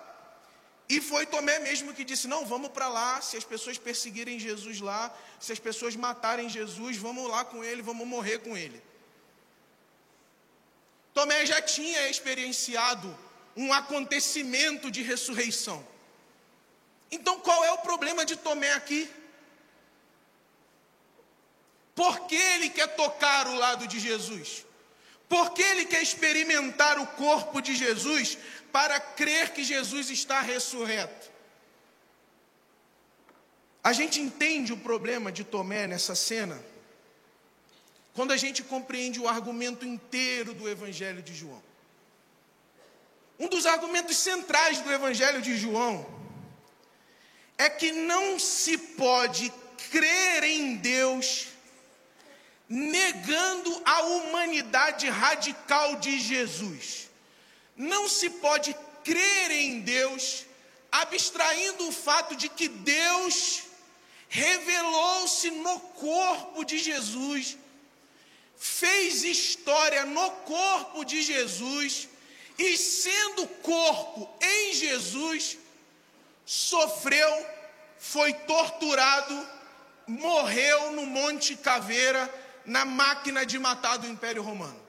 E 0.90 1.02
foi 1.02 1.26
Tomé 1.26 1.60
mesmo 1.60 1.94
que 1.94 2.04
disse: 2.04 2.28
Não, 2.28 2.46
vamos 2.46 2.70
para 2.72 2.88
lá. 2.88 3.22
Se 3.22 3.36
as 3.36 3.44
pessoas 3.44 3.78
perseguirem 3.78 4.40
Jesus 4.40 4.80
lá, 4.80 5.14
se 5.40 5.52
as 5.52 5.60
pessoas 5.60 5.96
matarem 5.96 6.48
Jesus, 6.50 6.98
vamos 6.98 7.30
lá 7.30 7.44
com 7.44 7.64
ele, 7.64 7.82
vamos 7.82 8.08
morrer 8.08 8.40
com 8.40 8.56
ele. 8.56 8.82
Tomé 11.14 11.46
já 11.46 11.62
tinha 11.62 12.10
experienciado 12.10 13.18
um 13.56 13.74
acontecimento 13.74 14.90
de 14.90 15.02
ressurreição. 15.02 15.86
Então 17.12 17.40
qual 17.40 17.66
é 17.66 17.72
o 17.72 17.80
problema 17.80 18.24
de 18.24 18.36
Tomé 18.36 18.72
aqui? 18.74 19.10
Por 21.96 22.28
que 22.28 22.36
ele 22.36 22.70
quer 22.70 22.96
tocar 22.96 23.48
o 23.48 23.56
lado 23.56 23.88
de 23.88 24.00
Jesus? 24.00 24.64
Por 25.28 25.52
que 25.52 25.64
ele 25.64 25.86
quer 25.86 26.02
experimentar 26.02 27.00
o 27.00 27.08
corpo 27.08 27.60
de 27.60 27.76
Jesus 27.76 28.38
para 28.78 29.00
crer 29.00 29.54
que 29.54 29.64
Jesus 29.64 30.12
está 30.12 30.40
ressurreto? 30.40 31.32
A 33.84 33.92
gente 33.92 34.22
entende 34.22 34.72
o 34.72 34.78
problema 34.78 35.32
de 35.32 35.44
Tomé 35.44 35.88
nessa 35.88 36.14
cena 36.14 36.64
quando 38.14 38.34
a 38.34 38.38
gente 38.38 38.62
compreende 38.62 39.20
o 39.20 39.28
argumento 39.28 39.84
inteiro 39.84 40.54
do 40.54 40.70
Evangelho 40.70 41.24
de 41.24 41.34
João. 41.34 41.64
Um 43.40 43.48
dos 43.48 43.66
argumentos 43.66 44.16
centrais 44.16 44.80
do 44.82 44.94
Evangelho 44.94 45.42
de 45.42 45.58
João 45.58 46.06
é 47.58 47.72
que 47.72 47.92
não 47.92 48.38
se 48.38 48.78
pode 48.78 49.52
crer 49.90 50.44
em 50.44 50.76
Deus 50.76 51.48
negando 52.70 53.82
a 53.84 54.02
humanidade 54.04 55.10
radical 55.10 55.96
de 55.96 56.20
Jesus. 56.20 57.07
Não 57.78 58.10
se 58.10 58.30
pode 58.30 58.76
crer 59.04 59.52
em 59.52 59.80
Deus 59.82 60.46
abstraindo 60.92 61.88
o 61.88 61.92
fato 61.92 62.36
de 62.36 62.50
que 62.50 62.68
Deus 62.68 63.64
revelou-se 64.28 65.52
no 65.52 65.80
corpo 65.80 66.66
de 66.66 66.78
Jesus, 66.78 67.58
fez 68.58 69.24
história 69.24 70.06
no 70.06 70.30
corpo 70.32 71.06
de 71.06 71.22
Jesus 71.22 72.10
e, 72.58 72.76
sendo 72.76 73.48
corpo 73.48 74.30
em 74.42 74.74
Jesus, 74.74 75.58
sofreu, 76.46 77.46
foi 78.00 78.34
torturado, 78.34 79.48
morreu 80.08 80.92
no 80.94 81.06
Monte 81.06 81.56
Caveira 81.56 82.34
na 82.66 82.84
máquina 82.84 83.46
de 83.46 83.60
matar 83.60 83.98
do 83.98 84.08
Império 84.08 84.42
Romano. 84.42 84.87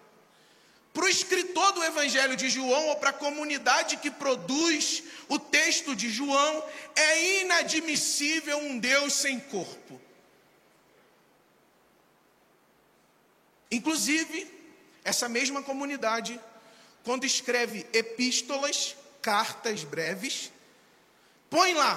Para 0.92 1.04
o 1.04 1.09
escritor 1.09 1.73
do 1.73 1.85
Evangelho 1.85 2.37
de 2.37 2.49
João, 2.49 2.88
ou 2.88 2.97
para 2.97 3.11
a 3.11 3.12
comunidade 3.12 3.99
que 3.99 4.11
produz 4.11 5.02
o 5.28 5.38
texto 5.38 5.95
de 5.95 6.11
João, 6.11 6.64
é 6.97 7.40
inadmissível 7.40 8.59
um 8.59 8.78
Deus 8.78 9.12
sem 9.12 9.38
corpo. 9.38 10.00
Inclusive, 13.71 14.50
essa 15.04 15.28
mesma 15.28 15.62
comunidade, 15.62 16.40
quando 17.04 17.25
escreve 17.25 17.87
epístolas, 17.92 18.97
cartas 19.21 19.85
breves, 19.85 20.50
põe 21.50 21.75
lá: 21.75 21.97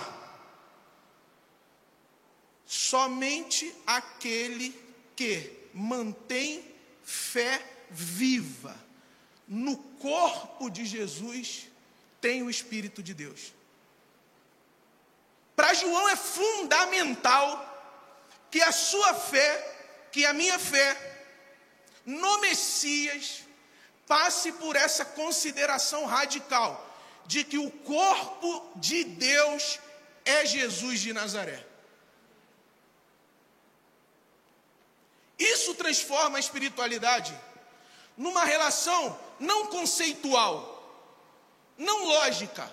somente 2.66 3.74
aquele 3.88 4.78
que 5.16 5.52
mantém 5.74 6.64
fé 7.04 7.71
viva. 7.92 8.76
No 9.48 9.78
corpo 9.78 10.70
de 10.70 10.86
Jesus 10.86 11.68
tem 12.20 12.42
o 12.42 12.50
Espírito 12.50 13.04
de 13.04 13.14
Deus. 13.14 13.54
Para 15.56 15.74
João 15.74 16.10
é 16.10 16.16
fundamental 16.16 17.68
que 18.50 18.62
a 18.62 18.72
sua 18.72 19.14
fé, 19.14 20.08
que 20.12 20.26
a 20.26 20.34
minha 20.34 20.58
fé, 20.58 20.98
no 22.06 22.42
Messias, 22.42 23.44
passe 24.08 24.52
por 24.54 24.76
essa 24.76 25.06
consideração 25.06 26.06
radical 26.06 26.90
de 27.26 27.44
que 27.44 27.58
o 27.58 27.70
corpo 27.72 28.72
de 28.76 29.04
Deus 29.04 29.80
é 30.26 30.46
Jesus 30.46 31.00
de 31.00 31.14
Nazaré. 31.14 31.66
Isso 35.38 35.74
transforma 35.76 36.38
a 36.38 36.40
espiritualidade 36.40 37.34
numa 38.18 38.44
relação 38.44 39.18
não 39.40 39.68
conceitual, 39.68 40.72
não 41.78 42.06
lógica, 42.06 42.72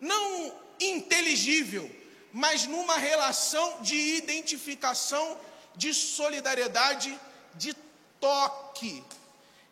não 0.00 0.54
inteligível, 0.78 1.90
mas 2.32 2.66
numa 2.66 2.98
relação 2.98 3.80
de 3.80 3.96
identificação, 4.16 5.38
de 5.76 5.94
solidariedade, 5.94 7.18
de 7.54 7.74
toque, 8.20 9.02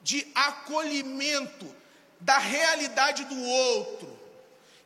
de 0.02 0.26
acolhimento 0.34 1.74
da 2.20 2.38
realidade 2.38 3.24
do 3.24 3.40
outro. 3.42 4.18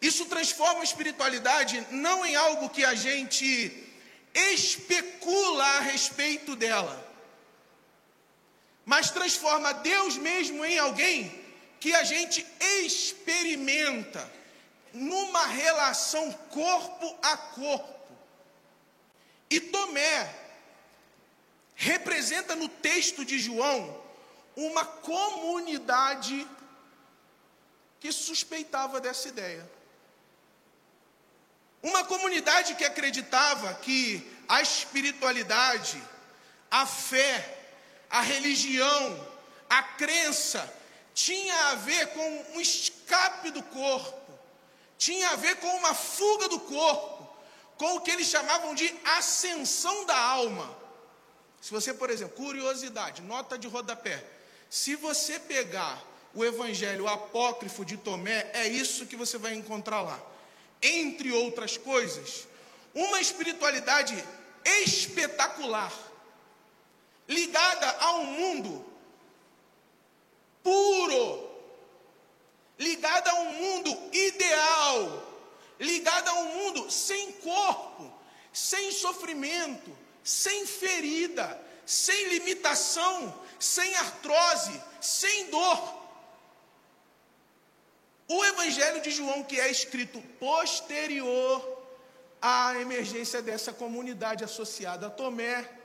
Isso 0.00 0.26
transforma 0.26 0.80
a 0.80 0.84
espiritualidade 0.84 1.86
não 1.90 2.24
em 2.24 2.34
algo 2.34 2.68
que 2.68 2.84
a 2.84 2.94
gente 2.94 3.84
especula 4.34 5.64
a 5.64 5.80
respeito 5.80 6.54
dela, 6.54 7.02
mas 8.86 9.10
transforma 9.10 9.74
Deus 9.74 10.16
mesmo 10.16 10.64
em 10.64 10.78
alguém 10.78 11.44
que 11.80 11.92
a 11.92 12.04
gente 12.04 12.46
experimenta 12.60 14.32
numa 14.92 15.44
relação 15.46 16.32
corpo 16.50 17.18
a 17.20 17.36
corpo. 17.36 18.16
E 19.50 19.60
Tomé 19.60 20.34
representa 21.74 22.54
no 22.54 22.68
texto 22.68 23.24
de 23.24 23.40
João 23.40 24.00
uma 24.54 24.84
comunidade 24.84 26.46
que 27.98 28.12
suspeitava 28.12 29.00
dessa 29.00 29.26
ideia. 29.28 29.68
Uma 31.82 32.04
comunidade 32.04 32.76
que 32.76 32.84
acreditava 32.84 33.74
que 33.74 34.24
a 34.48 34.62
espiritualidade, 34.62 36.00
a 36.70 36.86
fé, 36.86 37.55
a 38.10 38.20
religião, 38.20 39.28
a 39.68 39.82
crença 39.82 40.72
tinha 41.14 41.54
a 41.70 41.74
ver 41.76 42.08
com 42.08 42.44
um 42.54 42.60
escape 42.60 43.50
do 43.50 43.62
corpo, 43.62 44.32
tinha 44.98 45.30
a 45.30 45.36
ver 45.36 45.56
com 45.56 45.68
uma 45.76 45.94
fuga 45.94 46.48
do 46.48 46.60
corpo, 46.60 47.26
com 47.76 47.96
o 47.96 48.00
que 48.00 48.10
eles 48.10 48.26
chamavam 48.26 48.74
de 48.74 48.94
ascensão 49.04 50.04
da 50.06 50.18
alma. 50.18 50.76
Se 51.60 51.70
você, 51.70 51.92
por 51.92 52.10
exemplo, 52.10 52.36
curiosidade, 52.36 53.22
nota 53.22 53.58
de 53.58 53.66
rodapé, 53.66 54.22
se 54.68 54.94
você 54.94 55.38
pegar 55.38 56.02
o 56.34 56.44
evangelho 56.44 57.08
apócrifo 57.08 57.84
de 57.84 57.96
Tomé, 57.96 58.50
é 58.52 58.68
isso 58.68 59.06
que 59.06 59.16
você 59.16 59.38
vai 59.38 59.54
encontrar 59.54 60.02
lá. 60.02 60.20
Entre 60.82 61.32
outras 61.32 61.78
coisas, 61.78 62.46
uma 62.94 63.20
espiritualidade 63.20 64.22
espetacular, 64.64 65.92
ligada 67.28 67.90
a 68.00 68.16
um 68.16 68.24
mundo 68.24 68.84
puro, 70.62 71.50
ligada 72.78 73.30
a 73.30 73.34
um 73.34 73.52
mundo 73.52 73.90
ideal, 74.12 75.22
ligada 75.78 76.30
a 76.30 76.34
um 76.34 76.54
mundo 76.54 76.90
sem 76.90 77.32
corpo, 77.32 78.12
sem 78.52 78.90
sofrimento, 78.92 79.96
sem 80.22 80.66
ferida, 80.66 81.60
sem 81.84 82.28
limitação, 82.28 83.40
sem 83.58 83.94
artrose, 83.96 84.82
sem 85.00 85.50
dor. 85.50 85.96
O 88.28 88.44
Evangelho 88.44 89.00
de 89.00 89.12
João, 89.12 89.44
que 89.44 89.60
é 89.60 89.70
escrito 89.70 90.20
posterior 90.40 91.76
à 92.42 92.74
emergência 92.80 93.40
dessa 93.40 93.72
comunidade 93.72 94.42
associada 94.42 95.06
a 95.06 95.10
Tomé, 95.10 95.75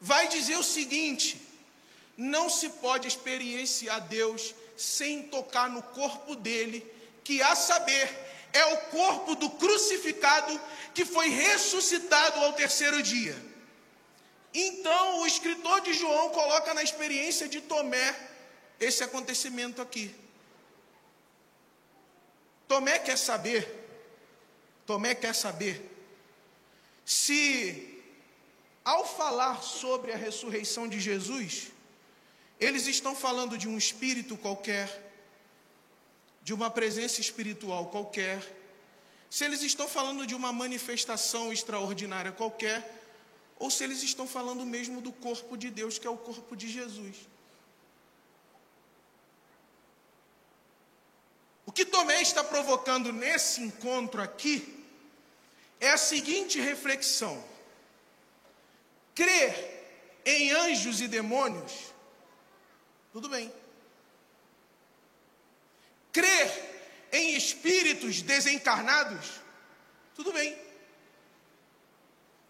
vai 0.00 0.28
dizer 0.28 0.56
o 0.56 0.62
seguinte: 0.62 1.40
não 2.16 2.48
se 2.48 2.68
pode 2.68 3.08
experienciar 3.08 4.00
Deus 4.08 4.54
sem 4.76 5.24
tocar 5.24 5.68
no 5.68 5.82
corpo 5.82 6.34
dele, 6.36 6.86
que 7.24 7.42
a 7.42 7.54
saber, 7.54 8.08
é 8.52 8.64
o 8.66 8.76
corpo 8.86 9.34
do 9.34 9.50
crucificado 9.50 10.60
que 10.94 11.04
foi 11.04 11.28
ressuscitado 11.28 12.40
ao 12.40 12.52
terceiro 12.52 13.02
dia. 13.02 13.36
Então, 14.54 15.20
o 15.20 15.26
escritor 15.26 15.80
de 15.82 15.92
João 15.92 16.30
coloca 16.30 16.72
na 16.72 16.82
experiência 16.82 17.48
de 17.48 17.60
Tomé 17.60 18.14
esse 18.80 19.04
acontecimento 19.04 19.82
aqui. 19.82 20.14
Tomé 22.66 22.98
quer 22.98 23.18
saber 23.18 23.78
Tomé 24.88 25.14
quer 25.14 25.34
saber 25.34 25.84
se, 27.04 27.87
ao 28.88 29.04
falar 29.04 29.62
sobre 29.62 30.12
a 30.12 30.16
ressurreição 30.16 30.88
de 30.88 30.98
Jesus, 30.98 31.70
eles 32.58 32.86
estão 32.86 33.14
falando 33.14 33.58
de 33.58 33.68
um 33.68 33.76
espírito 33.76 34.34
qualquer, 34.34 34.88
de 36.42 36.54
uma 36.54 36.70
presença 36.70 37.20
espiritual 37.20 37.90
qualquer, 37.90 38.40
se 39.28 39.44
eles 39.44 39.60
estão 39.60 39.86
falando 39.86 40.26
de 40.26 40.34
uma 40.34 40.54
manifestação 40.54 41.52
extraordinária 41.52 42.32
qualquer, 42.32 42.80
ou 43.58 43.70
se 43.70 43.84
eles 43.84 44.02
estão 44.02 44.26
falando 44.26 44.64
mesmo 44.64 45.02
do 45.02 45.12
corpo 45.12 45.54
de 45.54 45.68
Deus, 45.68 45.98
que 45.98 46.06
é 46.06 46.10
o 46.10 46.16
corpo 46.16 46.56
de 46.56 46.66
Jesus. 46.66 47.14
O 51.66 51.72
que 51.72 51.84
Tomé 51.84 52.22
está 52.22 52.42
provocando 52.42 53.12
nesse 53.12 53.60
encontro 53.60 54.22
aqui 54.22 54.82
é 55.78 55.90
a 55.90 55.98
seguinte 55.98 56.58
reflexão: 56.58 57.44
crer 59.18 59.52
em 60.24 60.52
anjos 60.52 61.00
e 61.00 61.08
demônios, 61.08 61.72
tudo 63.12 63.28
bem. 63.28 63.52
Crer 66.12 66.48
em 67.10 67.34
espíritos 67.34 68.22
desencarnados, 68.22 69.26
tudo 70.14 70.32
bem. 70.32 70.56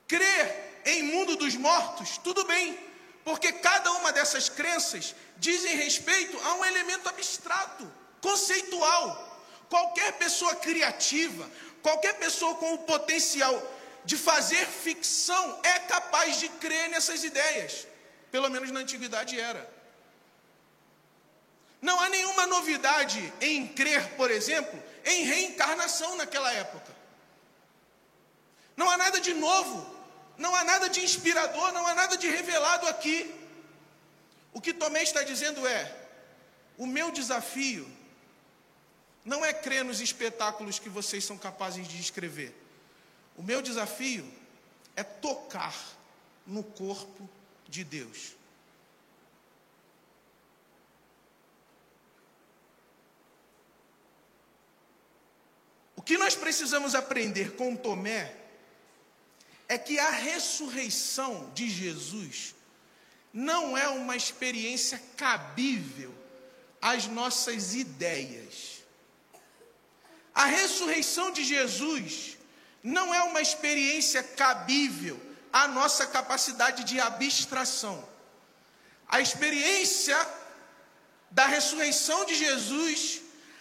Crer 0.06 0.82
em 0.84 1.04
mundo 1.04 1.36
dos 1.36 1.54
mortos, 1.54 2.18
tudo 2.18 2.44
bem, 2.44 2.78
porque 3.24 3.50
cada 3.50 3.90
uma 3.92 4.12
dessas 4.12 4.50
crenças 4.50 5.14
dizem 5.38 5.74
respeito 5.74 6.38
a 6.40 6.54
um 6.56 6.64
elemento 6.66 7.08
abstrato, 7.08 7.90
conceitual. 8.20 9.26
Qualquer 9.70 10.12
pessoa 10.18 10.54
criativa, 10.56 11.50
Qualquer 11.82 12.14
pessoa 12.14 12.54
com 12.56 12.74
o 12.74 12.78
potencial 12.78 13.54
de 14.04 14.16
fazer 14.16 14.66
ficção 14.66 15.60
é 15.62 15.78
capaz 15.80 16.38
de 16.40 16.48
crer 16.48 16.88
nessas 16.90 17.24
ideias. 17.24 17.86
Pelo 18.30 18.48
menos 18.48 18.70
na 18.70 18.80
antiguidade 18.80 19.38
era. 19.38 19.68
Não 21.80 22.00
há 22.00 22.08
nenhuma 22.08 22.46
novidade 22.46 23.32
em 23.40 23.68
crer, 23.68 24.16
por 24.16 24.30
exemplo, 24.30 24.82
em 25.04 25.24
reencarnação 25.24 26.16
naquela 26.16 26.52
época. 26.52 26.92
Não 28.76 28.88
há 28.90 28.96
nada 28.96 29.20
de 29.20 29.34
novo, 29.34 29.96
não 30.36 30.54
há 30.54 30.64
nada 30.64 30.88
de 30.88 31.00
inspirador, 31.00 31.72
não 31.72 31.86
há 31.86 31.94
nada 31.94 32.16
de 32.16 32.28
revelado 32.28 32.86
aqui. 32.88 33.34
O 34.52 34.60
que 34.60 34.72
Tomé 34.72 35.02
está 35.02 35.22
dizendo 35.22 35.66
é: 35.66 35.94
o 36.76 36.86
meu 36.86 37.10
desafio 37.10 37.88
não 39.24 39.44
é 39.44 39.52
crer 39.52 39.84
nos 39.84 40.00
espetáculos 40.00 40.78
que 40.78 40.88
vocês 40.88 41.24
são 41.24 41.36
capazes 41.36 41.86
de 41.86 42.00
escrever. 42.00 42.54
O 43.38 43.42
meu 43.42 43.62
desafio 43.62 44.28
é 44.96 45.04
tocar 45.04 45.72
no 46.44 46.64
corpo 46.64 47.30
de 47.68 47.84
Deus. 47.84 48.34
O 55.94 56.02
que 56.02 56.18
nós 56.18 56.34
precisamos 56.34 56.96
aprender 56.96 57.54
com 57.54 57.76
Tomé 57.76 58.34
é 59.68 59.78
que 59.78 60.00
a 60.00 60.10
ressurreição 60.10 61.48
de 61.54 61.70
Jesus 61.70 62.56
não 63.32 63.78
é 63.78 63.88
uma 63.88 64.16
experiência 64.16 65.00
cabível 65.16 66.12
às 66.82 67.06
nossas 67.06 67.76
ideias. 67.76 68.82
A 70.34 70.46
ressurreição 70.46 71.30
de 71.30 71.44
Jesus 71.44 72.37
não 72.88 73.14
é 73.14 73.22
uma 73.22 73.40
experiência 73.40 74.22
cabível 74.22 75.20
à 75.52 75.68
nossa 75.68 76.06
capacidade 76.06 76.84
de 76.84 76.98
abstração. 76.98 77.96
A 79.08 79.20
experiência 79.20 80.18
da 81.30 81.46
ressurreição 81.46 82.24
de 82.24 82.34
Jesus 82.34 83.20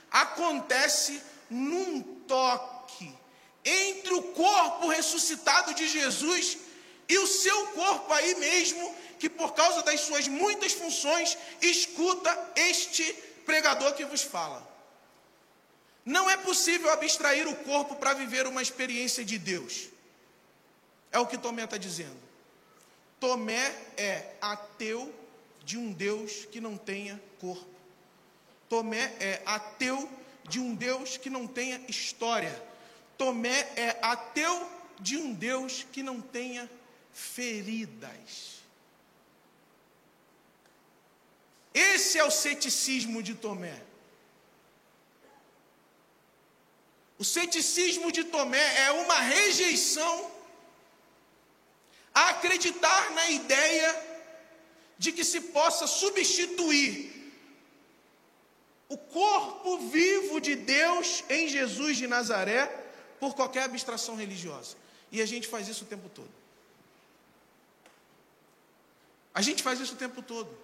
acontece 0.10 1.22
num 1.50 2.02
toque 2.28 3.13
entre 3.66 4.13
o 4.13 4.24
corpo 4.24 4.88
ressuscitado 4.88 5.74
de 5.74 5.88
Jesus 5.88 6.58
e 7.10 7.18
o 7.18 7.28
seu 7.28 7.68
corpo 7.68 8.13
aí 8.13 8.36
mesmo, 8.36 8.96
que 9.20 9.30
por 9.30 9.54
causa 9.54 9.82
das 9.84 10.02
suas 10.02 10.28
muitas 10.28 10.74
funções 10.74 11.38
escuta 11.62 12.32
este 12.56 13.04
pregador 13.46 13.94
que 13.94 14.06
vos 14.06 14.22
fala. 14.22 14.77
Não 16.08 16.30
é 16.30 16.38
possível 16.38 16.89
abstrair 16.89 17.46
o 17.50 17.56
corpo 17.65 17.93
para 17.93 18.13
viver 18.13 18.48
uma 18.48 18.62
experiência 18.62 19.26
de 19.26 19.38
Deus. 19.38 19.89
É 21.12 21.20
o 21.20 21.28
que 21.28 21.38
Tomé 21.38 21.65
está 21.65 21.76
dizendo. 21.76 22.15
Tomé 23.20 23.76
é 23.98 24.36
ateu 24.39 25.13
de 25.65 25.78
um 25.78 25.91
Deus 25.91 26.46
que 26.46 26.62
não 26.62 26.78
tenha 26.78 27.22
corpo. 27.41 27.67
Tomé 28.70 29.13
é 29.20 29.41
ateu 29.46 30.10
de 30.48 30.62
um 30.62 30.74
Deus 30.74 31.17
que 31.17 31.30
não 31.30 31.46
tenha 31.46 31.82
história. 31.89 32.56
Tomé 33.17 33.70
é 33.76 33.98
ateu 34.02 34.65
de 35.02 35.17
um 35.17 35.34
Deus 35.34 35.86
que 35.91 36.02
não 36.02 36.22
tenha 36.22 36.72
feridas. 37.12 38.62
Esse 41.74 42.17
é 42.17 42.24
o 42.24 42.32
ceticismo 42.32 43.22
de 43.22 43.36
Tomé. 43.36 43.87
O 47.19 47.23
ceticismo 47.25 48.12
de 48.12 48.23
Tomé 48.23 48.82
é 48.82 48.91
uma 48.91 49.19
rejeição 49.19 50.32
a 52.13 52.30
acreditar 52.30 53.12
na 53.12 53.30
ideia 53.30 54.08
de 54.97 55.12
que 55.12 55.23
se 55.23 55.41
possa 55.41 55.88
substituir 55.88 57.15
o 58.89 58.97
corpo 58.97 59.80
vivo 59.80 60.39
de 60.39 60.56
Deus 60.56 61.23
em 61.30 61.47
Jesus 61.47 61.97
de 61.97 62.08
Nazaré 62.08 62.67
por 63.19 63.36
qualquer 63.36 63.63
abstração 63.63 64.15
religiosa. 64.15 64.77
E 65.12 65.21
a 65.21 65.25
gente 65.25 65.47
faz 65.47 65.67
isso 65.67 65.84
o 65.86 65.88
tempo 65.88 66.10
todo. 66.10 66.32
A 69.34 69.41
gente 69.41 69.62
faz 69.63 69.80
isso 69.80 69.93
o 69.93 69.97
tempo 69.97 70.21
todo. 70.21 70.56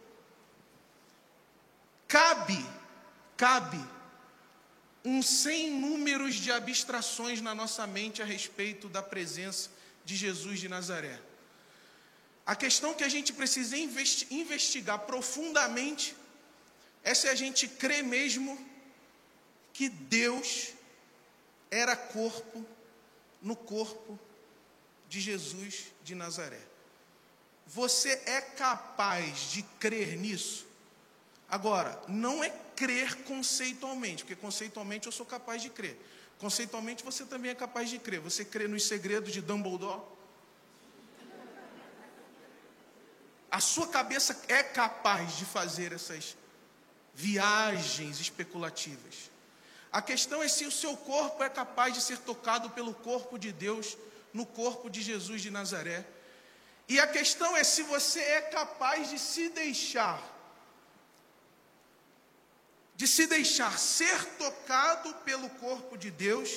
Cabe, 2.08 2.64
cabe 3.36 3.84
um 5.06 5.22
sem 5.22 5.72
números 5.72 6.36
de 6.36 6.52
abstrações 6.52 7.42
na 7.42 7.54
nossa 7.54 7.86
mente 7.86 8.22
a 8.22 8.26
respeito 8.26 8.88
da 8.88 9.04
presença 9.04 9.70
de 10.06 10.16
Jesus 10.16 10.60
de 10.60 10.70
Nazaré. 10.70 11.20
A 12.46 12.56
questão 12.56 12.94
que 12.94 13.04
a 13.04 13.10
gente 13.10 13.32
precisa 13.34 13.78
investigar 13.78 15.00
profundamente 15.00 16.16
é 17.04 17.12
a 17.12 17.36
gente 17.36 17.68
crer 17.68 18.04
mesmo 18.04 18.58
que 19.74 19.90
Deus 19.90 20.70
era 21.70 21.96
corpo 21.96 22.66
no 23.42 23.56
corpo 23.56 24.20
de 25.10 25.20
Jesus 25.20 25.86
de 26.04 26.16
Nazaré. 26.16 26.62
Você 27.66 28.22
é 28.26 28.42
capaz 28.42 29.52
de 29.52 29.64
crer 29.80 30.18
nisso? 30.18 30.66
Agora, 31.54 32.02
não 32.08 32.44
é 32.44 32.50
crer 32.76 33.16
conceitualmente, 33.26 34.24
porque 34.24 34.36
conceitualmente 34.36 35.06
eu 35.06 35.12
sou 35.12 35.24
capaz 35.24 35.62
de 35.62 35.70
crer. 35.70 35.96
Conceitualmente 36.40 37.04
você 37.04 37.26
também 37.26 37.52
é 37.52 37.54
capaz 37.54 37.92
de 37.92 38.00
crer. 38.00 38.20
Você 38.22 38.44
crê 38.44 38.68
nos 38.68 38.86
segredos 38.86 39.32
de 39.32 39.40
Dumbledore? 39.40 40.02
A 43.52 43.60
sua 43.60 43.88
cabeça 43.88 44.36
é 44.48 44.64
capaz 44.64 45.38
de 45.38 45.46
fazer 45.46 45.94
essas 45.94 46.36
viagens 47.14 48.20
especulativas. 48.20 49.30
A 49.92 50.02
questão 50.02 50.42
é 50.42 50.48
se 50.48 50.66
o 50.66 50.72
seu 50.72 50.98
corpo 50.98 51.44
é 51.44 51.50
capaz 51.50 51.94
de 51.94 52.02
ser 52.02 52.18
tocado 52.18 52.72
pelo 52.72 52.96
corpo 52.96 53.38
de 53.38 53.52
Deus 53.52 53.96
no 54.34 54.44
corpo 54.44 54.90
de 54.90 55.04
Jesus 55.04 55.40
de 55.44 55.52
Nazaré. 55.52 56.04
E 56.90 57.00
a 57.00 57.06
questão 57.06 57.56
é 57.56 57.64
se 57.64 57.84
você 57.84 58.22
é 58.22 58.42
capaz 58.42 59.12
de 59.12 59.20
se 59.20 59.50
deixar 59.50 60.33
de 62.96 63.08
se 63.08 63.26
deixar 63.28 63.78
ser 63.78 64.24
tocado 64.38 65.14
pelo 65.26 65.50
corpo 65.50 65.98
de 65.98 66.12
Deus, 66.12 66.50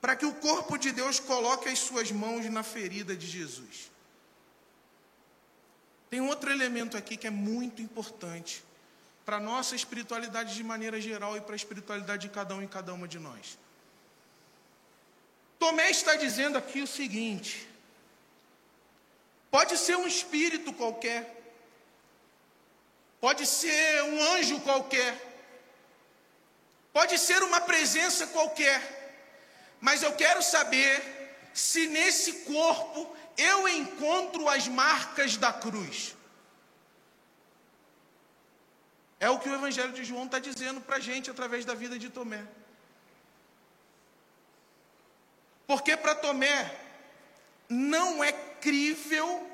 para 0.00 0.14
que 0.14 0.26
o 0.26 0.34
corpo 0.34 0.76
de 0.76 0.92
Deus 0.92 1.18
coloque 1.18 1.68
as 1.68 1.78
suas 1.78 2.12
mãos 2.12 2.44
na 2.50 2.62
ferida 2.62 3.16
de 3.16 3.26
Jesus. 3.26 3.90
Tem 6.10 6.20
outro 6.20 6.50
elemento 6.50 6.96
aqui 6.96 7.16
que 7.16 7.26
é 7.26 7.30
muito 7.30 7.82
importante 7.82 8.64
para 9.24 9.36
a 9.36 9.40
nossa 9.40 9.76
espiritualidade 9.76 10.54
de 10.54 10.64
maneira 10.64 10.98
geral 11.00 11.36
e 11.36 11.40
para 11.40 11.54
a 11.54 11.56
espiritualidade 11.56 12.28
de 12.28 12.34
cada 12.34 12.54
um 12.54 12.62
e 12.62 12.66
cada 12.66 12.94
uma 12.94 13.06
de 13.06 13.18
nós. 13.18 13.58
Tomé 15.58 15.90
está 15.90 16.14
dizendo 16.14 16.56
aqui 16.56 16.80
o 16.80 16.86
seguinte: 16.86 17.68
pode 19.50 19.76
ser 19.76 19.96
um 19.96 20.06
espírito 20.06 20.72
qualquer, 20.72 21.37
pode 23.20 23.46
ser 23.46 24.02
um 24.04 24.22
anjo 24.34 24.60
qualquer, 24.60 25.12
pode 26.92 27.18
ser 27.18 27.42
uma 27.42 27.60
presença 27.60 28.26
qualquer, 28.28 28.80
mas 29.80 30.02
eu 30.02 30.12
quero 30.14 30.42
saber 30.42 31.18
se 31.52 31.86
nesse 31.86 32.32
corpo 32.44 33.16
eu 33.36 33.68
encontro 33.68 34.48
as 34.48 34.66
marcas 34.66 35.36
da 35.36 35.52
cruz. 35.52 36.16
É 39.20 39.28
o 39.28 39.38
que 39.38 39.48
o 39.48 39.54
Evangelho 39.54 39.92
de 39.92 40.04
João 40.04 40.26
está 40.26 40.38
dizendo 40.38 40.80
para 40.80 40.96
a 40.96 41.00
gente 41.00 41.30
através 41.30 41.64
da 41.64 41.74
vida 41.74 41.98
de 41.98 42.08
Tomé. 42.08 42.44
Porque 45.66 45.96
para 45.96 46.14
Tomé 46.14 46.74
não 47.68 48.22
é 48.22 48.32
crível 48.32 49.50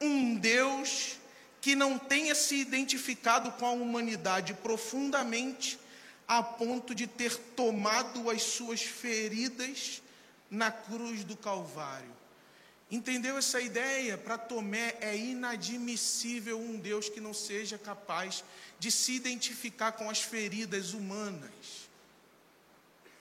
um 0.00 0.36
Deus 0.36 1.19
que 1.60 1.74
não 1.74 1.98
tenha 1.98 2.34
se 2.34 2.56
identificado 2.56 3.52
com 3.52 3.66
a 3.66 3.72
humanidade 3.72 4.54
profundamente 4.54 5.78
a 6.26 6.42
ponto 6.42 6.94
de 6.94 7.06
ter 7.06 7.36
tomado 7.36 8.30
as 8.30 8.42
suas 8.42 8.82
feridas 8.82 10.00
na 10.50 10.70
cruz 10.70 11.24
do 11.24 11.36
Calvário. 11.36 12.20
Entendeu 12.90 13.36
essa 13.36 13.60
ideia? 13.60 14.18
Para 14.18 14.38
Tomé 14.38 14.96
é 15.00 15.16
inadmissível 15.16 16.58
um 16.58 16.76
Deus 16.76 17.08
que 17.08 17.20
não 17.20 17.32
seja 17.32 17.78
capaz 17.78 18.42
de 18.78 18.90
se 18.90 19.12
identificar 19.12 19.92
com 19.92 20.10
as 20.10 20.20
feridas 20.20 20.92
humanas. 20.92 21.88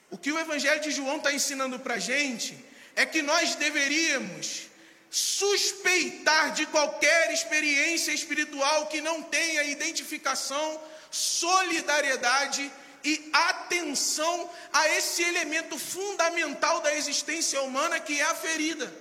O 0.09 0.17
que 0.17 0.31
o 0.31 0.39
Evangelho 0.39 0.81
de 0.81 0.89
João 0.89 1.17
está 1.17 1.31
ensinando 1.31 1.79
para 1.79 1.95
a 1.95 1.99
gente 1.99 2.57
é 2.95 3.05
que 3.05 3.21
nós 3.21 3.55
deveríamos 3.55 4.68
suspeitar 5.09 6.51
de 6.51 6.65
qualquer 6.67 7.31
experiência 7.31 8.11
espiritual 8.11 8.87
que 8.87 9.01
não 9.01 9.23
tenha 9.23 9.63
identificação, 9.63 10.81
solidariedade 11.09 12.71
e 13.03 13.29
atenção 13.33 14.49
a 14.71 14.89
esse 14.89 15.23
elemento 15.23 15.77
fundamental 15.79 16.81
da 16.81 16.93
existência 16.95 17.61
humana 17.61 17.99
que 17.99 18.19
é 18.19 18.23
a 18.23 18.35
ferida. 18.35 18.93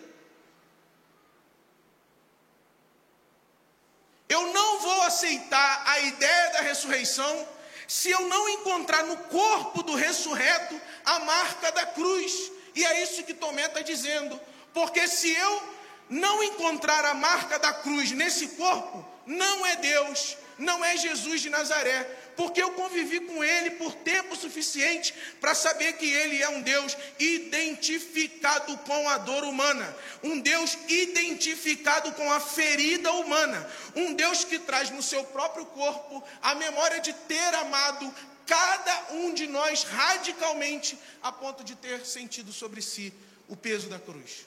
Eu 4.29 4.53
não 4.53 4.81
vou 4.81 5.03
aceitar 5.03 5.83
a 5.87 6.01
ideia 6.01 6.53
da 6.53 6.61
ressurreição 6.61 7.49
se 7.87 8.11
eu 8.11 8.21
não 8.29 8.49
encontrar 8.51 9.05
no 9.05 9.17
corpo 9.17 9.83
do 9.83 9.95
ressurreto 9.95 10.79
a 11.05 11.19
marca 11.21 11.73
da 11.73 11.87
cruz. 11.87 12.53
E 12.75 12.85
é 12.85 13.03
isso 13.03 13.25
que 13.25 13.33
Tomé 13.33 13.65
está 13.65 13.81
dizendo. 13.81 14.39
Porque 14.75 15.09
se 15.09 15.35
eu 15.35 15.78
não 16.09 16.43
encontrar 16.43 17.05
a 17.05 17.15
marca 17.15 17.59
da 17.59 17.73
cruz 17.73 18.13
nesse 18.13 18.49
corpo, 18.49 19.07
não 19.27 19.67
é 19.67 19.77
Deus, 19.77 20.37
não 20.59 20.85
é 20.85 20.97
Jesus 20.97 21.41
de 21.41 21.51
Nazaré, 21.51 22.03
porque 22.37 22.63
eu 22.63 22.73
convivi 22.73 23.21
com 23.21 23.43
ele 23.43 23.73
por 23.73 23.93
tempo 23.95 24.37
suficiente 24.37 25.15
para 25.41 25.55
saber 25.55 25.95
que 25.95 26.07
ele 26.07 26.43
é 26.43 26.49
um 26.49 26.63
Deus 26.63 26.97
identificado 27.19 28.77
com 28.79 29.09
a 29.09 29.19
dor 29.19 29.45
humana, 29.45 29.97
um 30.23 30.39
Deus 30.39 30.79
identificado 30.89 32.13
com 32.13 32.31
a 32.33 32.41
ferida 32.41 33.13
humana, 33.13 33.69
um 33.95 34.15
Deus 34.15 34.45
que 34.45 34.59
traz 34.59 34.91
no 34.91 35.03
seu 35.03 35.25
próprio 35.25 35.67
corpo 35.67 36.23
a 36.41 36.55
memória 36.55 37.01
de 37.01 37.13
ter 37.13 37.55
amado 37.55 38.13
cada 38.47 39.13
um 39.15 39.35
de 39.35 39.47
nós 39.47 39.83
radicalmente, 39.83 40.99
a 41.23 41.31
ponto 41.31 41.63
de 41.63 41.75
ter 41.77 42.05
sentido 42.07 42.53
sobre 42.53 42.81
si 42.81 43.13
o 43.47 43.57
peso 43.57 43.89
da 43.89 43.99
cruz. 43.99 44.47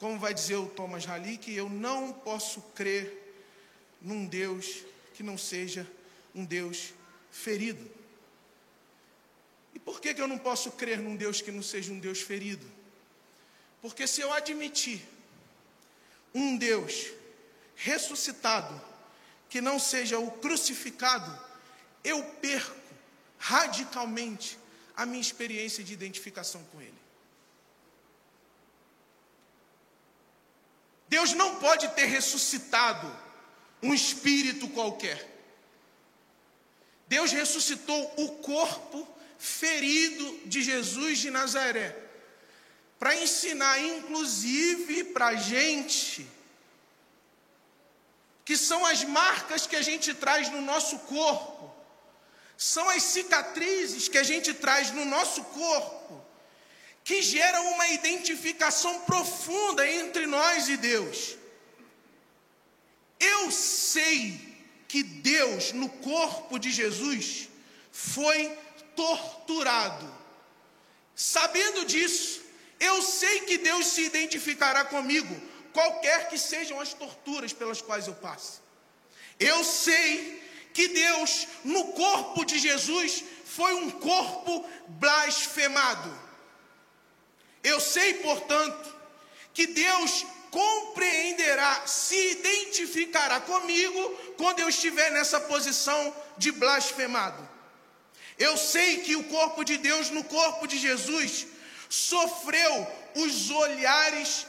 Como 0.00 0.18
vai 0.18 0.32
dizer 0.32 0.56
o 0.56 0.66
Thomas 0.66 1.06
Halick, 1.06 1.54
eu 1.54 1.68
não 1.68 2.10
posso 2.10 2.62
crer 2.74 3.34
num 4.00 4.26
Deus 4.26 4.82
que 5.12 5.22
não 5.22 5.36
seja 5.36 5.86
um 6.34 6.42
Deus 6.42 6.94
ferido. 7.30 7.88
E 9.74 9.78
por 9.78 10.00
que, 10.00 10.14
que 10.14 10.22
eu 10.22 10.26
não 10.26 10.38
posso 10.38 10.72
crer 10.72 10.98
num 10.98 11.14
Deus 11.14 11.42
que 11.42 11.52
não 11.52 11.62
seja 11.62 11.92
um 11.92 12.00
Deus 12.00 12.22
ferido? 12.22 12.66
Porque 13.82 14.06
se 14.06 14.22
eu 14.22 14.32
admitir 14.32 15.06
um 16.34 16.56
Deus 16.56 17.08
ressuscitado, 17.76 18.80
que 19.50 19.60
não 19.60 19.78
seja 19.78 20.18
o 20.18 20.30
crucificado, 20.30 21.38
eu 22.02 22.22
perco 22.40 22.74
radicalmente 23.38 24.58
a 24.96 25.04
minha 25.04 25.20
experiência 25.20 25.84
de 25.84 25.92
identificação 25.92 26.64
com 26.72 26.80
Ele. 26.80 26.94
Deus 31.10 31.32
não 31.32 31.56
pode 31.56 31.88
ter 31.88 32.04
ressuscitado 32.04 33.10
um 33.82 33.92
espírito 33.92 34.68
qualquer. 34.68 35.28
Deus 37.08 37.32
ressuscitou 37.32 38.14
o 38.16 38.28
corpo 38.36 39.06
ferido 39.36 40.42
de 40.46 40.62
Jesus 40.62 41.18
de 41.18 41.28
Nazaré, 41.28 41.96
para 42.96 43.16
ensinar, 43.16 43.82
inclusive, 43.82 45.02
para 45.04 45.28
a 45.28 45.34
gente, 45.34 46.28
que 48.44 48.56
são 48.56 48.86
as 48.86 49.02
marcas 49.02 49.66
que 49.66 49.74
a 49.74 49.82
gente 49.82 50.14
traz 50.14 50.48
no 50.50 50.60
nosso 50.60 50.96
corpo, 51.00 51.74
são 52.56 52.88
as 52.88 53.02
cicatrizes 53.02 54.06
que 54.06 54.18
a 54.18 54.22
gente 54.22 54.54
traz 54.54 54.92
no 54.92 55.04
nosso 55.06 55.42
corpo, 55.44 56.19
que 57.04 57.22
geram 57.22 57.72
uma 57.72 57.88
identificação 57.88 59.00
profunda 59.00 59.88
entre 59.88 60.26
nós 60.26 60.68
e 60.68 60.76
Deus. 60.76 61.36
Eu 63.18 63.50
sei 63.50 64.40
que 64.88 65.02
Deus, 65.02 65.72
no 65.72 65.88
corpo 65.88 66.58
de 66.58 66.70
Jesus, 66.70 67.48
foi 67.90 68.56
torturado. 68.96 70.20
Sabendo 71.14 71.84
disso, 71.84 72.40
eu 72.78 73.02
sei 73.02 73.40
que 73.40 73.58
Deus 73.58 73.86
se 73.88 74.02
identificará 74.02 74.84
comigo, 74.84 75.34
qualquer 75.72 76.28
que 76.28 76.38
sejam 76.38 76.80
as 76.80 76.94
torturas 76.94 77.52
pelas 77.52 77.82
quais 77.82 78.06
eu 78.06 78.14
passe. 78.14 78.60
Eu 79.38 79.62
sei 79.64 80.42
que 80.72 80.88
Deus, 80.88 81.46
no 81.64 81.92
corpo 81.92 82.44
de 82.44 82.58
Jesus, 82.58 83.24
foi 83.44 83.74
um 83.74 83.90
corpo 83.90 84.68
blasfemado. 84.88 86.29
Eu 87.62 87.78
sei, 87.80 88.14
portanto, 88.14 88.94
que 89.52 89.66
Deus 89.66 90.24
compreenderá, 90.50 91.86
se 91.86 92.32
identificará 92.32 93.40
comigo 93.40 94.18
quando 94.36 94.60
eu 94.60 94.68
estiver 94.68 95.10
nessa 95.12 95.40
posição 95.40 96.14
de 96.36 96.50
blasfemado. 96.50 97.48
Eu 98.38 98.56
sei 98.56 99.00
que 99.00 99.16
o 99.16 99.24
corpo 99.24 99.64
de 99.64 99.76
Deus 99.76 100.10
no 100.10 100.24
corpo 100.24 100.66
de 100.66 100.78
Jesus 100.78 101.46
sofreu 101.88 102.86
os 103.14 103.50
olhares 103.50 104.46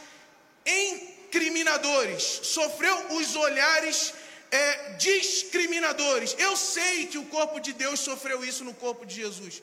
incriminadores, 0.66 2.24
sofreu 2.44 2.96
os 3.18 3.36
olhares 3.36 4.14
é, 4.50 4.94
discriminadores. 4.94 6.36
Eu 6.40 6.56
sei 6.56 7.08
que 7.08 7.18
o 7.18 7.26
corpo 7.26 7.60
de 7.60 7.74
Deus 7.74 8.00
sofreu 8.00 8.44
isso 8.46 8.64
no 8.64 8.74
corpo 8.74 9.06
de 9.06 9.16
Jesus. 9.16 9.62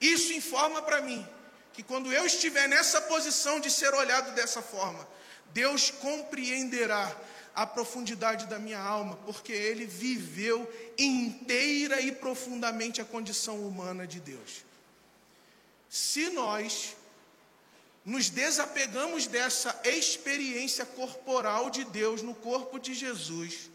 Isso 0.00 0.32
informa 0.32 0.82
para 0.82 1.00
mim 1.00 1.26
que 1.76 1.82
quando 1.82 2.10
eu 2.10 2.24
estiver 2.24 2.66
nessa 2.66 3.02
posição 3.02 3.60
de 3.60 3.70
ser 3.70 3.92
olhado 3.92 4.34
dessa 4.34 4.62
forma, 4.62 5.06
Deus 5.52 5.90
compreenderá 5.90 7.14
a 7.54 7.66
profundidade 7.66 8.46
da 8.46 8.58
minha 8.58 8.80
alma, 8.80 9.16
porque 9.26 9.52
Ele 9.52 9.84
viveu 9.84 10.58
inteira 10.96 12.00
e 12.00 12.12
profundamente 12.12 13.02
a 13.02 13.04
condição 13.04 13.60
humana 13.60 14.06
de 14.06 14.20
Deus. 14.20 14.64
Se 15.90 16.30
nós 16.30 16.96
nos 18.06 18.30
desapegamos 18.30 19.26
dessa 19.26 19.78
experiência 19.84 20.86
corporal 20.86 21.68
de 21.68 21.84
Deus 21.84 22.22
no 22.22 22.34
corpo 22.34 22.78
de 22.78 22.94
Jesus, 22.94 23.70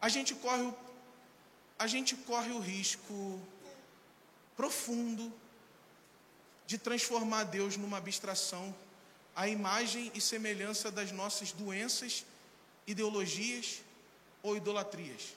a 0.00 0.08
gente 0.08 0.34
corre 0.34 0.62
o, 0.62 0.83
a 1.78 1.86
gente 1.86 2.16
corre 2.16 2.52
o 2.52 2.60
risco 2.60 3.40
profundo 4.56 5.32
de 6.66 6.78
transformar 6.78 7.44
Deus 7.44 7.76
numa 7.76 7.98
abstração, 7.98 8.74
a 9.34 9.48
imagem 9.48 10.10
e 10.14 10.20
semelhança 10.20 10.90
das 10.90 11.10
nossas 11.10 11.52
doenças, 11.52 12.24
ideologias 12.86 13.82
ou 14.42 14.56
idolatrias. 14.56 15.34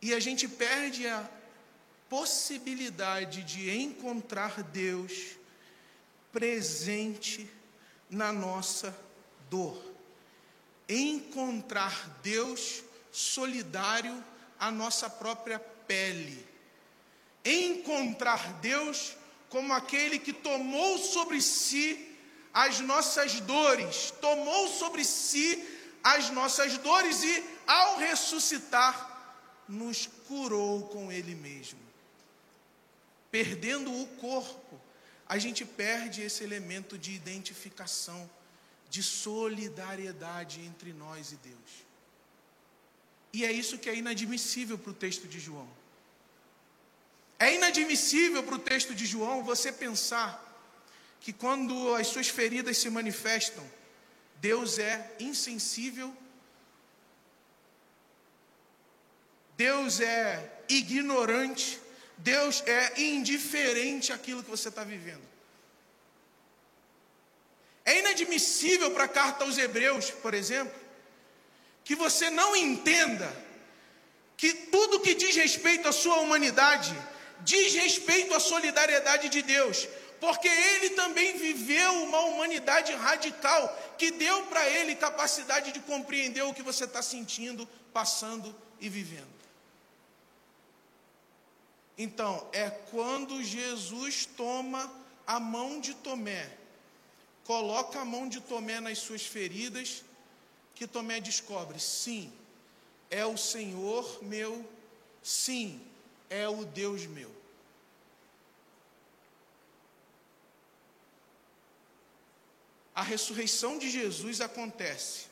E 0.00 0.12
a 0.12 0.20
gente 0.20 0.48
perde 0.48 1.06
a 1.06 1.28
possibilidade 2.08 3.44
de 3.44 3.70
encontrar 3.70 4.62
Deus 4.64 5.36
presente 6.32 7.48
na 8.10 8.32
nossa 8.32 8.94
dor. 9.52 9.78
Encontrar 10.88 12.20
Deus 12.22 12.82
solidário 13.12 14.24
à 14.58 14.70
nossa 14.70 15.10
própria 15.10 15.58
pele. 15.58 16.46
Encontrar 17.44 18.54
Deus 18.54 19.14
como 19.50 19.74
aquele 19.74 20.18
que 20.18 20.32
tomou 20.32 20.96
sobre 20.96 21.42
si 21.42 22.16
as 22.54 22.80
nossas 22.80 23.40
dores, 23.40 24.10
tomou 24.22 24.68
sobre 24.68 25.04
si 25.04 25.62
as 26.02 26.30
nossas 26.30 26.78
dores 26.78 27.22
e, 27.22 27.44
ao 27.66 27.98
ressuscitar, 27.98 28.94
nos 29.68 30.06
curou 30.26 30.88
com 30.88 31.12
Ele 31.12 31.34
mesmo. 31.34 31.78
Perdendo 33.30 33.92
o 33.92 34.06
corpo, 34.18 34.80
a 35.26 35.38
gente 35.38 35.64
perde 35.64 36.22
esse 36.22 36.42
elemento 36.42 36.96
de 36.98 37.12
identificação, 37.12 38.28
de 38.92 39.02
solidariedade 39.02 40.60
entre 40.60 40.92
nós 40.92 41.32
e 41.32 41.36
Deus. 41.50 41.72
E 43.32 43.44
é 43.44 43.50
isso 43.50 43.78
que 43.78 43.90
é 43.90 43.94
inadmissível 43.96 44.76
para 44.78 44.92
o 44.92 44.94
texto 45.04 45.26
de 45.26 45.40
João. 45.40 45.68
É 47.38 47.54
inadmissível 47.54 48.42
para 48.44 48.56
o 48.56 48.64
texto 48.72 48.94
de 48.94 49.06
João 49.06 49.42
você 49.42 49.72
pensar 49.72 50.30
que 51.20 51.32
quando 51.32 51.94
as 51.94 52.06
suas 52.08 52.28
feridas 52.28 52.76
se 52.78 52.90
manifestam, 52.90 53.64
Deus 54.48 54.78
é 54.78 55.16
insensível 55.18 56.14
Deus 59.56 60.00
é 60.00 60.64
ignorante, 60.68 61.80
Deus 62.18 62.62
é 62.66 63.00
indiferente 63.00 64.12
àquilo 64.12 64.42
que 64.42 64.50
você 64.50 64.68
está 64.68 64.82
vivendo. 64.82 65.22
É 67.84 67.98
inadmissível 67.98 68.90
para 68.92 69.04
a 69.04 69.08
carta 69.08 69.44
aos 69.44 69.58
Hebreus, 69.58 70.10
por 70.10 70.34
exemplo, 70.34 70.80
que 71.84 71.94
você 71.94 72.30
não 72.30 72.54
entenda 72.54 73.34
que 74.36 74.54
tudo 74.54 75.00
que 75.00 75.14
diz 75.14 75.34
respeito 75.36 75.88
à 75.88 75.92
sua 75.92 76.16
humanidade 76.16 76.94
diz 77.40 77.74
respeito 77.74 78.34
à 78.34 78.40
solidariedade 78.40 79.28
de 79.28 79.42
Deus, 79.42 79.88
porque 80.20 80.48
ele 80.48 80.90
também 80.90 81.36
viveu 81.36 81.92
uma 82.04 82.20
humanidade 82.20 82.92
radical 82.92 83.94
que 83.98 84.12
deu 84.12 84.46
para 84.46 84.68
ele 84.68 84.94
capacidade 84.94 85.72
de 85.72 85.80
compreender 85.80 86.42
o 86.42 86.54
que 86.54 86.62
você 86.62 86.84
está 86.84 87.02
sentindo, 87.02 87.68
passando 87.92 88.54
e 88.80 88.88
vivendo. 88.88 89.32
Então, 91.98 92.48
é 92.52 92.70
quando 92.70 93.42
Jesus 93.42 94.26
toma 94.26 94.90
a 95.26 95.38
mão 95.38 95.80
de 95.80 95.94
Tomé, 95.94 96.50
coloca 97.44 98.00
a 98.00 98.04
mão 98.04 98.28
de 98.28 98.40
Tomé 98.40 98.80
nas 98.80 98.98
suas 98.98 99.24
feridas, 99.24 100.04
que 100.74 100.86
Tomé 100.86 101.20
descobre: 101.20 101.78
sim, 101.80 102.32
é 103.10 103.24
o 103.24 103.36
Senhor 103.36 104.22
meu, 104.22 104.68
sim, 105.22 105.80
é 106.28 106.48
o 106.48 106.64
Deus 106.64 107.06
meu. 107.06 107.30
A 112.94 113.02
ressurreição 113.02 113.78
de 113.78 113.90
Jesus 113.90 114.40
acontece 114.40 115.26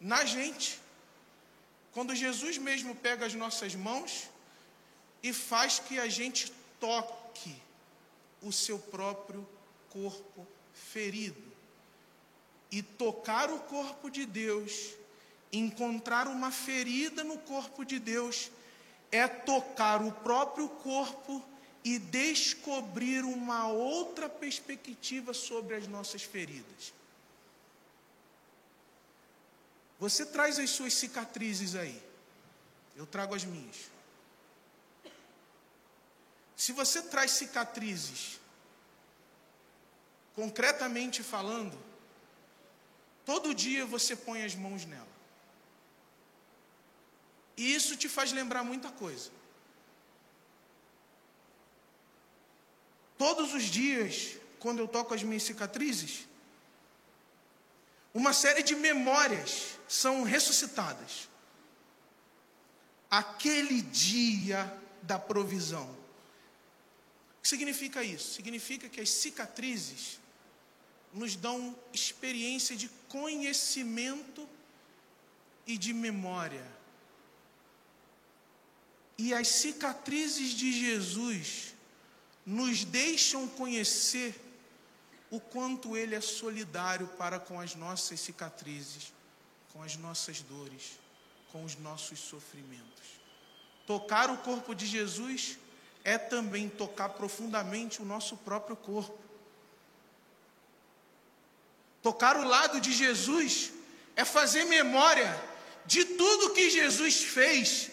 na 0.00 0.24
gente. 0.24 0.80
Quando 1.92 2.14
Jesus 2.14 2.56
mesmo 2.56 2.94
pega 2.94 3.26
as 3.26 3.34
nossas 3.34 3.74
mãos 3.74 4.28
e 5.22 5.32
faz 5.32 5.78
que 5.78 5.98
a 5.98 6.08
gente 6.08 6.52
toque 6.80 7.60
o 8.40 8.52
seu 8.52 8.78
próprio 8.78 9.46
corpo 9.90 10.46
ferido. 10.78 11.42
E 12.70 12.82
tocar 12.82 13.50
o 13.50 13.60
corpo 13.60 14.10
de 14.10 14.26
Deus, 14.26 14.94
encontrar 15.52 16.28
uma 16.28 16.50
ferida 16.50 17.24
no 17.24 17.38
corpo 17.38 17.84
de 17.84 17.98
Deus, 17.98 18.50
é 19.10 19.26
tocar 19.26 20.02
o 20.02 20.12
próprio 20.12 20.68
corpo 20.68 21.42
e 21.84 21.98
descobrir 21.98 23.24
uma 23.24 23.68
outra 23.68 24.28
perspectiva 24.28 25.32
sobre 25.32 25.76
as 25.76 25.86
nossas 25.86 26.22
feridas. 26.22 26.92
Você 29.98 30.26
traz 30.26 30.58
as 30.58 30.70
suas 30.70 30.92
cicatrizes 30.92 31.74
aí, 31.74 32.00
eu 32.96 33.06
trago 33.06 33.34
as 33.34 33.44
minhas. 33.44 33.90
Se 36.56 36.72
você 36.72 37.02
traz 37.02 37.30
cicatrizes, 37.32 38.37
concretamente 40.38 41.20
falando, 41.20 41.76
todo 43.24 43.52
dia 43.52 43.84
você 43.84 44.14
põe 44.14 44.44
as 44.44 44.54
mãos 44.54 44.84
nela. 44.84 45.14
E 47.56 47.74
isso 47.74 47.96
te 47.96 48.08
faz 48.08 48.30
lembrar 48.30 48.62
muita 48.62 48.88
coisa. 48.92 49.32
Todos 53.16 53.52
os 53.52 53.64
dias, 53.64 54.36
quando 54.60 54.78
eu 54.78 54.86
toco 54.86 55.12
as 55.12 55.24
minhas 55.24 55.42
cicatrizes, 55.42 56.28
uma 58.14 58.32
série 58.32 58.62
de 58.62 58.76
memórias 58.76 59.76
são 59.88 60.22
ressuscitadas. 60.22 61.28
Aquele 63.10 63.82
dia 63.82 64.72
da 65.02 65.18
provisão 65.18 65.98
que 67.48 67.56
significa 67.56 68.04
isso? 68.04 68.34
Significa 68.34 68.90
que 68.90 69.00
as 69.00 69.08
cicatrizes 69.08 70.20
nos 71.12 71.36
dão 71.36 71.76
experiência 71.92 72.76
de 72.76 72.88
conhecimento 73.08 74.48
e 75.66 75.76
de 75.76 75.92
memória. 75.92 76.64
E 79.16 79.34
as 79.34 79.48
cicatrizes 79.48 80.50
de 80.50 80.72
Jesus 80.72 81.74
nos 82.46 82.84
deixam 82.84 83.48
conhecer 83.48 84.34
o 85.30 85.40
quanto 85.40 85.96
Ele 85.96 86.14
é 86.14 86.20
solidário 86.20 87.06
para 87.18 87.38
com 87.38 87.60
as 87.60 87.74
nossas 87.74 88.20
cicatrizes, 88.20 89.12
com 89.72 89.82
as 89.82 89.96
nossas 89.96 90.40
dores, 90.40 90.98
com 91.52 91.64
os 91.64 91.76
nossos 91.76 92.18
sofrimentos. 92.18 93.18
Tocar 93.86 94.30
o 94.30 94.38
corpo 94.38 94.74
de 94.74 94.86
Jesus 94.86 95.58
é 96.04 96.16
também 96.16 96.68
tocar 96.68 97.10
profundamente 97.10 98.00
o 98.00 98.04
nosso 98.04 98.36
próprio 98.36 98.76
corpo. 98.76 99.27
Tocar 102.02 102.36
o 102.36 102.46
lado 102.46 102.80
de 102.80 102.92
Jesus 102.92 103.72
é 104.14 104.24
fazer 104.24 104.64
memória 104.64 105.28
de 105.86 106.04
tudo 106.04 106.52
que 106.54 106.70
Jesus 106.70 107.22
fez 107.22 107.90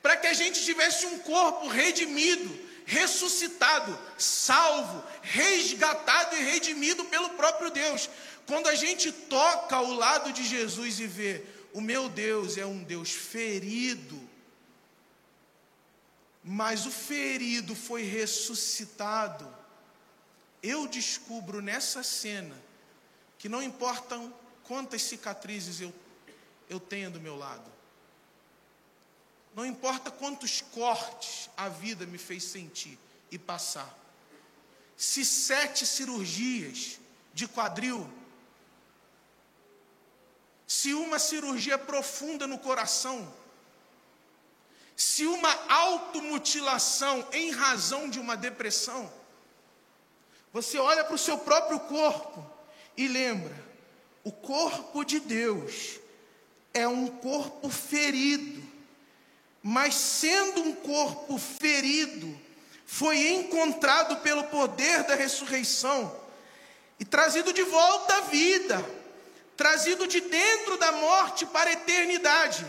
para 0.00 0.16
que 0.16 0.26
a 0.26 0.34
gente 0.34 0.64
tivesse 0.64 1.06
um 1.06 1.18
corpo 1.20 1.68
redimido, 1.68 2.58
ressuscitado, 2.84 3.96
salvo, 4.18 5.02
resgatado 5.22 6.36
e 6.36 6.42
redimido 6.42 7.04
pelo 7.04 7.30
próprio 7.30 7.70
Deus. 7.70 8.08
Quando 8.46 8.68
a 8.68 8.74
gente 8.74 9.12
toca 9.12 9.80
o 9.80 9.94
lado 9.94 10.32
de 10.32 10.44
Jesus 10.44 10.98
e 10.98 11.06
vê, 11.06 11.44
o 11.72 11.80
meu 11.80 12.08
Deus 12.08 12.58
é 12.58 12.66
um 12.66 12.82
Deus 12.82 13.10
ferido, 13.10 14.20
mas 16.42 16.86
o 16.86 16.90
ferido 16.90 17.74
foi 17.74 18.02
ressuscitado, 18.02 19.48
eu 20.62 20.86
descubro 20.86 21.62
nessa 21.62 22.02
cena 22.02 22.71
que 23.42 23.48
não 23.48 23.60
importam 23.60 24.32
quantas 24.62 25.02
cicatrizes 25.02 25.80
eu, 25.80 25.92
eu 26.70 26.78
tenha 26.78 27.10
do 27.10 27.20
meu 27.20 27.36
lado, 27.36 27.68
não 29.52 29.66
importa 29.66 30.12
quantos 30.12 30.60
cortes 30.60 31.50
a 31.56 31.68
vida 31.68 32.06
me 32.06 32.18
fez 32.18 32.44
sentir 32.44 32.96
e 33.32 33.38
passar, 33.40 33.98
se 34.96 35.24
sete 35.24 35.84
cirurgias 35.84 37.00
de 37.34 37.48
quadril, 37.48 38.08
se 40.64 40.94
uma 40.94 41.18
cirurgia 41.18 41.76
profunda 41.76 42.46
no 42.46 42.60
coração, 42.60 43.34
se 44.96 45.26
uma 45.26 45.52
automutilação 45.68 47.26
em 47.32 47.50
razão 47.50 48.08
de 48.08 48.20
uma 48.20 48.36
depressão, 48.36 49.12
você 50.52 50.78
olha 50.78 51.02
para 51.02 51.16
o 51.16 51.18
seu 51.18 51.38
próprio 51.38 51.80
corpo 51.80 52.51
e 52.96 53.08
lembra: 53.08 53.54
o 54.24 54.30
corpo 54.30 55.04
de 55.04 55.20
Deus 55.20 56.00
é 56.74 56.86
um 56.86 57.08
corpo 57.08 57.68
ferido, 57.68 58.62
mas 59.62 59.94
sendo 59.94 60.62
um 60.62 60.74
corpo 60.74 61.38
ferido, 61.38 62.38
foi 62.86 63.32
encontrado 63.32 64.16
pelo 64.20 64.44
poder 64.44 65.04
da 65.04 65.14
ressurreição 65.14 66.20
e 67.00 67.04
trazido 67.04 67.52
de 67.52 67.62
volta 67.62 68.18
à 68.18 68.20
vida, 68.22 68.84
trazido 69.56 70.06
de 70.06 70.20
dentro 70.20 70.76
da 70.76 70.92
morte 70.92 71.46
para 71.46 71.70
a 71.70 71.72
eternidade. 71.72 72.64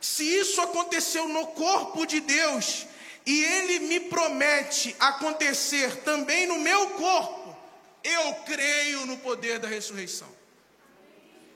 Se 0.00 0.24
isso 0.24 0.60
aconteceu 0.60 1.28
no 1.28 1.46
corpo 1.48 2.06
de 2.06 2.20
Deus, 2.20 2.86
e 3.24 3.44
Ele 3.44 3.80
me 3.80 4.00
promete 4.00 4.96
acontecer 4.98 5.96
também 6.02 6.46
no 6.46 6.58
meu 6.58 6.90
corpo, 6.90 7.37
eu 8.08 8.34
creio 8.46 9.06
no 9.06 9.18
poder 9.18 9.58
da 9.58 9.68
ressurreição. 9.68 10.28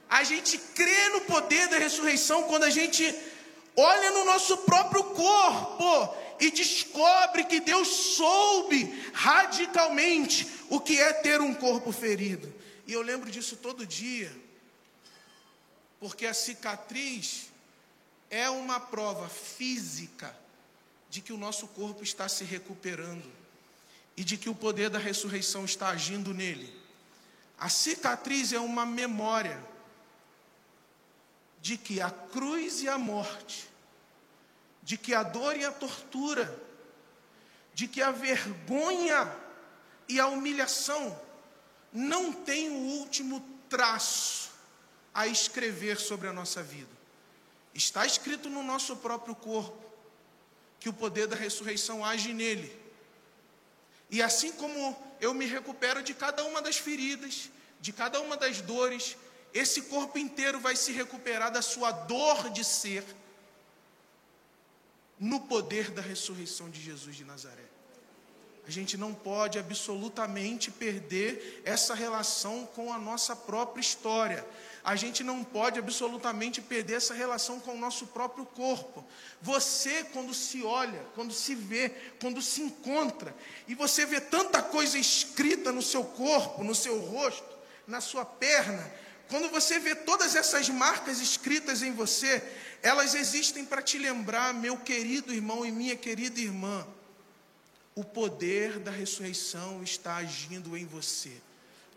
A 0.09 0.23
gente 0.25 0.59
crê 0.59 1.09
no 1.11 1.23
poder 1.23 1.69
da 1.69 1.79
ressurreição 1.79 2.45
quando 2.45 2.65
a 2.65 2.71
gente 2.71 3.03
olha 3.77 4.11
no 4.11 4.25
nosso 4.25 4.59
próprio 4.59 5.05
corpo 5.05 6.15
e 6.39 6.51
descobre 6.51 7.45
que 7.45 7.61
Deus 7.61 7.89
soube 7.89 9.11
radicalmente 9.15 10.47
o 10.69 10.81
que 10.81 11.01
é 11.01 11.13
ter 11.13 11.41
um 11.41 11.55
corpo 11.55 11.93
ferido. 11.93 12.53
E 12.87 12.93
eu 12.93 13.01
lembro 13.01 13.31
disso 13.31 13.57
todo 13.57 13.87
dia, 13.87 14.31
porque 15.99 16.27
a 16.27 16.35
cicatriz 16.35 17.47
é 18.29 18.51
uma 18.51 18.81
prova 18.81 19.29
física 19.29 20.37
de 21.09 21.21
que 21.21 21.33
o 21.33 21.39
nosso 21.39 21.69
corpo 21.69 22.03
está 22.03 22.29
se 22.29 22.45
recuperando 22.45 23.31
e 24.17 24.25
de 24.25 24.37
que 24.37 24.49
o 24.49 24.55
poder 24.55 24.91
da 24.91 24.99
ressurreição 24.99 25.65
está 25.65 25.89
agindo 25.89 26.35
nele. 26.35 26.73
A 27.59 27.69
cicatriz 27.69 28.53
é 28.53 28.61
uma 28.61 28.85
memória 28.85 29.63
de 31.61 31.77
que 31.77 32.01
a 32.01 32.11
cruz 32.11 32.83
e 32.83 32.89
a 32.89 32.99
morte, 32.99 33.69
de 34.83 34.97
que 34.99 35.15
a 35.15 35.23
dor 35.23 35.57
e 35.57 35.65
a 35.65 35.71
tortura, 35.71 36.61
de 37.73 37.87
que 37.87 38.03
a 38.03 38.11
vergonha 38.11 39.33
e 40.09 40.19
a 40.19 40.27
humilhação 40.27 41.19
não 41.93 42.33
têm 42.33 42.69
o 42.69 42.99
último 42.99 43.41
traço 43.69 44.51
a 45.15 45.27
escrever 45.27 45.99
sobre 45.99 46.27
a 46.29 46.33
nossa 46.33 46.63
vida. 46.63 46.91
Está 47.75 48.05
escrito 48.05 48.51
no 48.51 48.63
nosso 48.63 48.97
próprio 48.97 49.35
corpo 49.35 49.83
que 50.81 50.89
o 50.89 50.93
poder 50.93 51.27
da 51.27 51.37
ressurreição 51.37 52.05
age 52.05 52.33
nele. 52.33 52.82
E 54.13 54.21
assim 54.21 54.53
como 54.53 54.95
eu 55.19 55.33
me 55.33 55.47
recupero 55.47 56.03
de 56.03 56.13
cada 56.13 56.45
uma 56.45 56.61
das 56.61 56.77
feridas, 56.77 57.49
de 57.81 57.95
cada 57.95 58.21
uma 58.21 58.37
das 58.37 58.61
dores, 58.61 59.17
esse 59.55 59.83
corpo 59.83 60.19
inteiro 60.19 60.61
vai 60.61 60.77
se 60.77 60.93
recuperar 60.93 61.51
da 61.51 61.63
sua 61.63 61.91
dor 61.91 62.51
de 62.51 62.63
ser 62.63 63.03
no 65.19 65.41
poder 65.41 65.91
da 65.91 66.03
ressurreição 66.03 66.69
de 66.69 66.79
Jesus 66.79 67.17
de 67.17 67.25
Nazaré. 67.25 67.65
A 68.67 68.71
gente 68.71 68.99
não 68.99 69.15
pode 69.15 69.59
absolutamente 69.59 70.71
perder 70.71 71.63
essa 71.65 71.95
relação 71.95 72.67
com 72.67 72.93
a 72.93 72.99
nossa 72.99 73.35
própria 73.35 73.81
história 73.81 74.47
a 74.85 74.97
gente 74.97 75.23
não 75.23 75.45
pode 75.45 75.79
absolutamente 75.79 76.61
perder 76.61 76.95
essa 76.95 77.15
relação 77.15 77.61
com 77.61 77.73
o 77.73 77.79
nosso 77.79 78.09
próprio 78.09 78.45
corpo. 78.45 79.05
Você, 79.41 80.05
quando 80.13 80.35
se 80.35 80.63
olha, 80.63 81.01
quando 81.15 81.33
se 81.33 81.55
vê, 81.55 81.91
quando 82.21 82.43
se 82.43 82.63
encontra, 82.63 83.35
e 83.69 83.75
você 83.75 84.05
vê 84.05 84.21
tanta 84.21 84.61
coisa 84.61 84.99
escrita 84.99 85.71
no 85.71 85.83
seu 85.83 86.03
corpo, 86.03 86.65
no 86.65 86.75
seu 86.75 86.99
rosto, 86.99 87.49
na 87.87 88.01
sua 88.01 88.25
perna, 88.25 88.93
quando 89.29 89.49
você 89.51 89.79
vê 89.79 89.95
todas 89.95 90.35
essas 90.35 90.69
marcas 90.69 91.21
escritas 91.21 91.83
em 91.83 91.93
você, 91.93 92.43
elas 92.83 93.15
existem 93.15 93.65
para 93.65 93.81
te 93.81 93.99
lembrar, 93.99 94.53
meu 94.53 94.77
querido 94.77 95.33
irmão 95.33 95.65
e 95.65 95.71
minha 95.71 95.97
querida 95.97 96.41
irmã, 96.41 96.87
o 97.95 98.03
poder 98.03 98.79
da 98.79 98.91
ressurreição 98.91 99.83
está 99.83 100.17
agindo 100.17 100.77
em 100.77 100.85
você. 100.85 101.33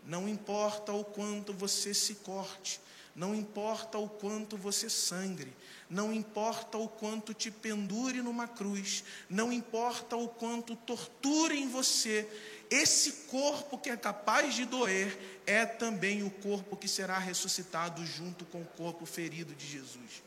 Não 0.06 0.28
importa 0.28 0.92
o 0.92 1.04
quanto 1.04 1.52
você 1.52 1.92
se 1.92 2.14
corte, 2.16 2.80
não 3.14 3.34
importa 3.34 3.98
o 3.98 4.08
quanto 4.08 4.56
você 4.56 4.88
sangre, 4.88 5.52
não 5.90 6.12
importa 6.12 6.78
o 6.78 6.88
quanto 6.88 7.34
te 7.34 7.50
pendure 7.50 8.22
numa 8.22 8.46
cruz, 8.46 9.02
não 9.28 9.52
importa 9.52 10.16
o 10.16 10.28
quanto 10.28 10.76
torturem 10.76 11.68
você, 11.68 12.28
esse 12.70 13.12
corpo 13.28 13.78
que 13.78 13.90
é 13.90 13.96
capaz 13.96 14.54
de 14.54 14.64
doer 14.64 15.40
é 15.46 15.64
também 15.64 16.22
o 16.22 16.30
corpo 16.30 16.76
que 16.76 16.88
será 16.88 17.18
ressuscitado 17.18 18.04
junto 18.04 18.44
com 18.44 18.62
o 18.62 18.66
corpo 18.66 19.06
ferido 19.06 19.54
de 19.54 19.66
Jesus. 19.66 20.22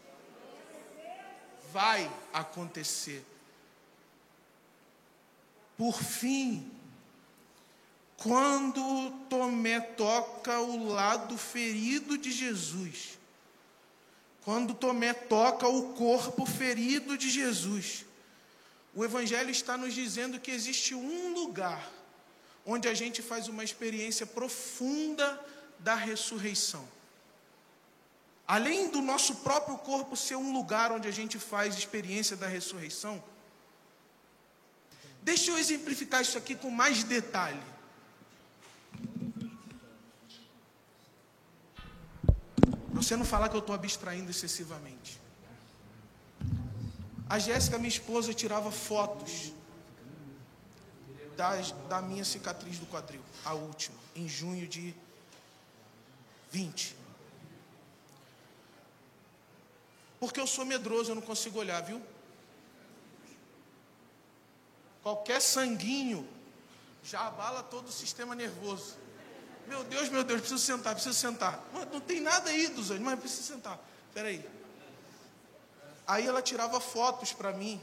Vai 1.71 2.09
acontecer. 2.33 3.25
Por 5.77 6.01
fim, 6.01 6.71
quando 8.21 9.11
Tomé 9.29 9.79
toca 9.79 10.59
o 10.59 10.87
lado 10.89 11.37
ferido 11.37 12.17
de 12.17 12.31
Jesus, 12.31 13.17
quando 14.43 14.73
Tomé 14.73 15.13
toca 15.13 15.67
o 15.67 15.93
corpo 15.93 16.45
ferido 16.45 17.17
de 17.17 17.29
Jesus, 17.29 18.05
o 18.93 19.05
Evangelho 19.05 19.49
está 19.49 19.77
nos 19.77 19.93
dizendo 19.93 20.39
que 20.39 20.51
existe 20.51 20.93
um 20.93 21.33
lugar 21.33 21.89
onde 22.65 22.89
a 22.89 22.93
gente 22.93 23.21
faz 23.21 23.47
uma 23.47 23.63
experiência 23.63 24.25
profunda 24.25 25.39
da 25.79 25.95
ressurreição. 25.95 26.85
Além 28.45 28.89
do 28.89 29.01
nosso 29.01 29.35
próprio 29.35 29.77
corpo 29.77 30.17
ser 30.17 30.35
um 30.35 30.51
lugar 30.51 30.91
onde 30.91 31.07
a 31.07 31.11
gente 31.11 31.39
faz 31.39 31.77
experiência 31.77 32.35
da 32.35 32.47
ressurreição, 32.47 33.23
deixa 35.21 35.51
eu 35.51 35.57
exemplificar 35.57 36.21
isso 36.21 36.37
aqui 36.37 36.55
com 36.55 36.69
mais 36.69 37.03
detalhe. 37.03 37.78
Você 43.01 43.15
não 43.15 43.25
falar 43.25 43.49
que 43.49 43.55
eu 43.55 43.59
estou 43.59 43.75
abstraindo 43.75 44.29
excessivamente. 44.29 45.19
A 47.27 47.37
Jéssica, 47.37 47.77
minha 47.77 47.89
esposa, 47.89 48.33
tirava 48.33 48.71
fotos 48.71 49.53
das, 51.37 51.71
da 51.87 52.01
minha 52.01 52.25
cicatriz 52.25 52.79
do 52.79 52.85
quadril, 52.87 53.21
a 53.45 53.53
última, 53.53 53.97
em 54.15 54.27
junho 54.27 54.67
de 54.67 54.93
20. 56.51 56.95
Porque 60.19 60.39
eu 60.39 60.47
sou 60.47 60.65
medroso, 60.65 61.11
eu 61.11 61.15
não 61.15 61.21
consigo 61.21 61.59
olhar, 61.59 61.81
viu? 61.81 62.01
Qualquer 65.01 65.41
sanguinho 65.41 66.27
já 67.03 67.21
abala 67.27 67.63
todo 67.63 67.87
o 67.87 67.91
sistema 67.91 68.35
nervoso. 68.35 68.97
Meu 69.67 69.83
Deus, 69.83 70.09
meu 70.09 70.23
Deus, 70.23 70.41
preciso 70.41 70.63
sentar, 70.63 70.93
preciso 70.93 71.15
sentar. 71.15 71.63
Mas 71.73 71.91
não 71.91 71.99
tem 71.99 72.19
nada 72.19 72.49
aí 72.49 72.67
dos 72.67 72.89
olhos, 72.89 73.03
mas 73.03 73.19
preciso 73.19 73.43
sentar. 73.43 73.79
Espera 74.07 74.29
aí. 74.29 74.43
Aí 76.07 76.25
ela 76.25 76.41
tirava 76.41 76.79
fotos 76.79 77.33
para 77.33 77.51
mim. 77.51 77.79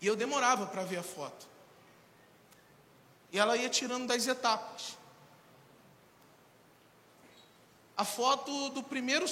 E 0.00 0.06
eu 0.06 0.14
demorava 0.16 0.66
para 0.66 0.84
ver 0.84 0.98
a 0.98 1.02
foto. 1.02 1.46
E 3.32 3.38
ela 3.38 3.56
ia 3.56 3.68
tirando 3.68 4.06
das 4.06 4.26
etapas. 4.26 4.98
A 7.96 8.04
foto 8.04 8.70
do 8.70 8.82
primeiro, 8.82 9.26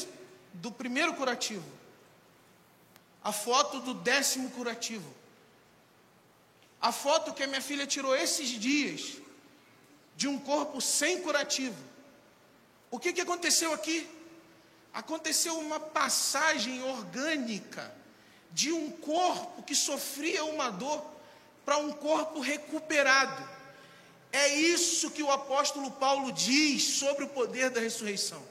do 0.55 0.71
primeiro 0.71 1.15
curativo. 1.15 1.65
A 3.23 3.33
foto 3.33 3.81
do 3.81 3.95
décimo 3.95 4.51
curativo. 4.51 5.15
A 6.81 6.93
foto 6.93 7.35
que 7.35 7.43
a 7.43 7.47
minha 7.47 7.61
filha 7.61 7.87
tirou 7.87 8.15
esses 8.15 8.49
dias 8.49 9.19
de 10.19 10.27
um 10.27 10.37
corpo 10.37 10.81
sem 10.81 11.23
curativo. 11.23 11.81
O 12.91 12.99
que, 12.99 13.13
que 13.13 13.21
aconteceu 13.21 13.73
aqui? 13.73 14.05
Aconteceu 14.93 15.57
uma 15.61 15.79
passagem 15.79 16.83
orgânica 16.83 17.95
de 18.51 18.73
um 18.73 18.91
corpo 18.91 19.63
que 19.63 19.77
sofria 19.77 20.45
uma 20.45 20.71
dor 20.71 21.07
para 21.65 21.77
um 21.77 21.93
corpo 21.93 22.41
recuperado. 22.41 23.49
É 24.33 24.49
isso 24.57 25.13
que 25.13 25.23
o 25.23 25.31
apóstolo 25.31 25.89
Paulo 25.93 26.33
diz 26.33 26.83
sobre 26.99 27.23
o 27.23 27.29
poder 27.29 27.71
da 27.71 27.79
ressurreição. 27.79 28.43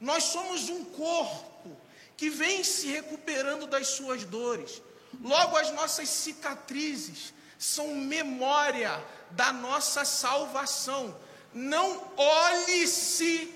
Nós 0.00 0.22
somos 0.22 0.68
um 0.68 0.84
corpo 0.84 1.76
que 2.16 2.30
vem 2.30 2.62
se 2.62 2.86
recuperando 2.86 3.66
das 3.66 3.88
suas 3.88 4.22
dores. 4.22 4.80
Logo, 5.20 5.56
as 5.56 5.72
nossas 5.72 6.08
cicatrizes 6.08 7.34
são 7.58 7.96
memória 7.96 9.02
da 9.32 9.52
nossa 9.52 10.04
salvação. 10.04 11.16
Não 11.52 12.02
olhe-se 12.16 13.52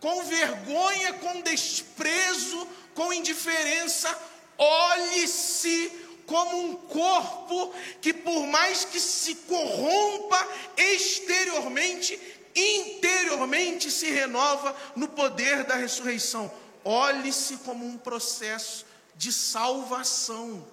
com 0.00 0.24
vergonha, 0.24 1.14
com 1.14 1.40
desprezo, 1.40 2.68
com 2.94 3.12
indiferença, 3.12 4.16
olhe-se 4.58 5.90
como 6.26 6.60
um 6.60 6.74
corpo 6.76 7.74
que, 8.00 8.12
por 8.12 8.46
mais 8.46 8.84
que 8.84 9.00
se 9.00 9.34
corrompa 9.34 10.48
exteriormente, 10.76 12.20
interiormente 12.54 13.90
se 13.90 14.10
renova 14.10 14.76
no 14.94 15.08
poder 15.08 15.64
da 15.64 15.74
ressurreição. 15.74 16.52
Olhe-se 16.84 17.56
como 17.58 17.86
um 17.86 17.96
processo 17.96 18.86
de 19.16 19.32
salvação. 19.32 20.66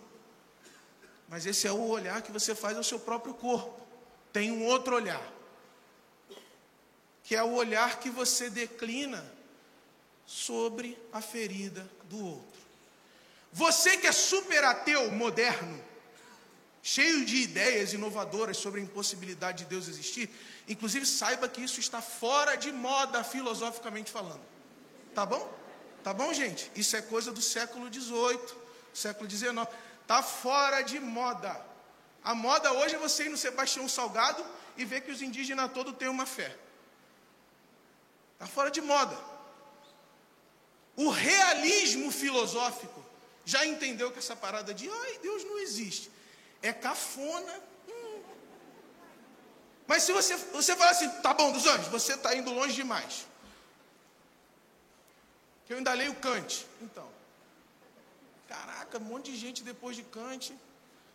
Mas 1.28 1.46
esse 1.46 1.66
é 1.66 1.72
o 1.72 1.88
olhar 1.88 2.22
que 2.22 2.32
você 2.32 2.54
faz 2.54 2.76
ao 2.76 2.84
seu 2.84 3.00
próprio 3.00 3.34
corpo. 3.34 3.80
Tem 4.32 4.52
um 4.52 4.66
outro 4.66 4.96
olhar, 4.96 5.22
que 7.24 7.36
é 7.36 7.44
o 7.44 7.54
olhar 7.54 8.00
que 8.00 8.10
você 8.10 8.50
declina 8.50 9.24
sobre 10.26 10.98
a 11.12 11.22
ferida 11.22 11.90
do 12.06 12.26
outro. 12.26 12.62
Você 13.52 13.98
que 13.98 14.08
é 14.08 14.12
super 14.12 14.64
ateu 14.64 15.12
moderno, 15.12 15.84
cheio 16.82 17.26
de 17.26 17.38
ideias 17.38 17.94
inovadoras 17.94 18.58
sobre 18.58 18.80
a 18.80 18.84
impossibilidade 18.84 19.60
de 19.60 19.70
Deus 19.70 19.88
existir, 19.88 20.30
inclusive 20.68 21.06
saiba 21.06 21.50
que 21.50 21.62
isso 21.62 21.80
está 21.80 22.02
fora 22.02 22.56
de 22.56 22.72
moda 22.72 23.24
filosoficamente 23.24 24.10
falando. 24.10 24.42
Tá 25.14 25.26
bom? 25.26 25.62
Tá 26.04 26.14
bom, 26.14 26.34
gente? 26.34 26.72
Isso 26.76 26.96
é 26.96 27.02
coisa 27.02 27.32
do 27.32 27.42
século 27.42 27.92
XVIII, 27.94 28.40
século 28.94 29.30
XIX. 29.30 29.68
Tá 30.08 30.24
fora 30.24 30.82
de 30.82 31.00
moda. 31.00 31.71
A 32.24 32.36
moda 32.36 32.72
hoje 32.74 32.96
é 32.96 33.00
você 33.00 33.26
ir 33.26 33.30
no 33.30 33.38
Sebastião 33.38 33.88
Salgado 33.90 34.46
e 34.78 34.86
ver 34.86 35.02
que 35.02 35.12
os 35.12 35.22
indígenas 35.22 35.72
todos 35.72 35.96
têm 35.98 36.08
uma 36.08 36.26
fé. 36.26 36.56
Está 38.34 38.48
fora 38.48 38.70
de 38.70 38.82
moda. 38.82 39.18
O 40.96 41.10
realismo 41.10 42.12
filosófico 42.12 43.04
já 43.44 43.66
entendeu 43.66 44.12
que 44.12 44.20
essa 44.20 44.36
parada 44.36 44.74
de 44.74 44.90
ai, 44.90 45.18
Deus 45.20 45.44
não 45.44 45.58
existe 45.60 46.12
é 46.62 46.72
cafona. 46.72 47.60
Hum. 47.90 48.22
Mas 49.88 50.04
se 50.04 50.14
você, 50.14 50.36
você 50.36 50.76
falar 50.76 50.92
assim, 50.92 51.10
tá 51.22 51.34
bom, 51.34 51.52
dos 51.52 51.66
anjos, 51.66 51.88
você 51.88 52.14
está 52.14 52.36
indo 52.36 52.52
longe 52.52 52.74
demais. 52.74 53.26
Que 55.66 55.74
eu 55.74 55.78
ainda 55.78 55.94
leio 55.94 56.14
Kant. 56.16 56.66
Então, 56.82 57.10
caraca, 58.48 58.98
um 58.98 59.02
monte 59.02 59.32
de 59.32 59.38
gente 59.38 59.64
depois 59.64 59.96
de 59.96 60.04
Kant. 60.04 60.56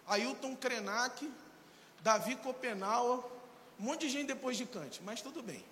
Ailton 0.06 0.54
Krenak, 0.56 1.30
Davi 2.02 2.36
Copenau, 2.36 3.30
um 3.78 3.84
monte 3.84 4.02
de 4.02 4.10
gente 4.10 4.28
depois 4.28 4.56
de 4.56 4.64
Kant, 4.64 5.00
mas 5.04 5.20
tudo 5.20 5.42
bem. 5.42 5.64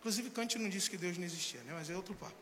Inclusive, 0.00 0.30
Kant 0.30 0.58
não 0.58 0.68
disse 0.68 0.90
que 0.90 0.96
Deus 0.96 1.16
não 1.16 1.24
existia, 1.24 1.60
né? 1.62 1.72
mas 1.72 1.88
é 1.88 1.96
outro 1.96 2.14
papo. 2.14 2.34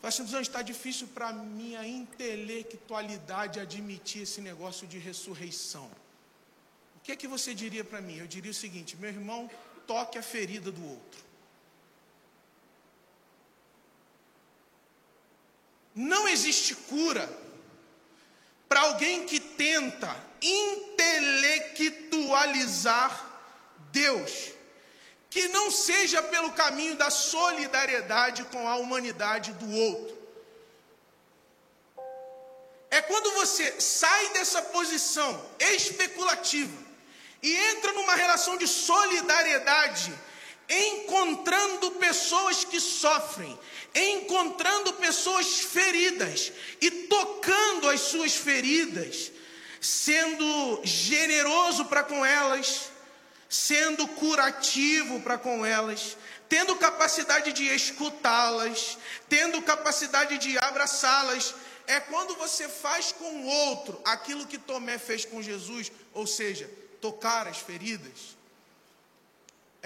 Fala 0.00 0.08
assim, 0.08 0.40
está 0.40 0.60
difícil 0.60 1.08
para 1.08 1.32
minha 1.32 1.86
intelectualidade 1.86 3.58
admitir 3.58 4.22
esse 4.22 4.40
negócio 4.40 4.86
de 4.86 4.98
ressurreição. 4.98 5.90
O 6.96 7.00
que 7.02 7.12
é 7.12 7.16
que 7.16 7.26
você 7.26 7.54
diria 7.54 7.82
para 7.82 8.00
mim? 8.00 8.18
Eu 8.18 8.26
diria 8.26 8.50
o 8.50 8.54
seguinte: 8.54 8.96
meu 8.96 9.08
irmão, 9.08 9.50
toque 9.86 10.18
a 10.18 10.22
ferida 10.22 10.70
do 10.70 10.84
outro. 10.84 11.24
Não 15.94 16.28
existe 16.28 16.74
cura 16.74 17.26
para 18.68 18.80
alguém 18.80 19.26
que 19.26 19.40
tenta 19.40 20.16
intelectualizar 20.40 23.24
Deus 23.90 24.56
que 25.36 25.48
não 25.48 25.70
seja 25.70 26.22
pelo 26.22 26.50
caminho 26.52 26.96
da 26.96 27.10
solidariedade 27.10 28.42
com 28.44 28.66
a 28.66 28.76
humanidade 28.76 29.52
do 29.52 29.70
outro. 29.70 30.16
É 32.90 33.02
quando 33.02 33.30
você 33.32 33.78
sai 33.78 34.30
dessa 34.30 34.62
posição 34.62 35.30
especulativa 35.60 36.74
e 37.42 37.54
entra 37.54 37.92
numa 37.92 38.14
relação 38.14 38.56
de 38.56 38.66
solidariedade, 38.66 40.10
encontrando 40.68 41.92
pessoas 41.92 42.64
que 42.64 42.80
sofrem, 42.80 43.58
encontrando 43.94 44.92
pessoas 44.94 45.60
feridas 45.60 46.52
e 46.80 46.90
tocando 46.90 47.88
as 47.88 48.00
suas 48.00 48.34
feridas, 48.34 49.30
sendo 49.80 50.80
generoso 50.84 51.84
para 51.84 52.02
com 52.02 52.24
elas 52.24 52.90
sendo 53.48 54.06
curativo 54.08 55.20
para 55.20 55.38
com 55.38 55.64
elas, 55.64 56.16
tendo 56.48 56.76
capacidade 56.76 57.52
de 57.52 57.64
escutá-las, 57.64 58.98
tendo 59.28 59.62
capacidade 59.62 60.38
de 60.38 60.58
abraçá-las. 60.58 61.54
É 61.86 62.00
quando 62.00 62.34
você 62.34 62.68
faz 62.68 63.12
com 63.12 63.42
o 63.42 63.46
outro 63.46 64.00
aquilo 64.04 64.46
que 64.46 64.58
Tomé 64.58 64.98
fez 64.98 65.24
com 65.24 65.42
Jesus, 65.42 65.92
ou 66.12 66.26
seja, 66.26 66.68
tocar 67.00 67.46
as 67.46 67.58
feridas, 67.58 68.35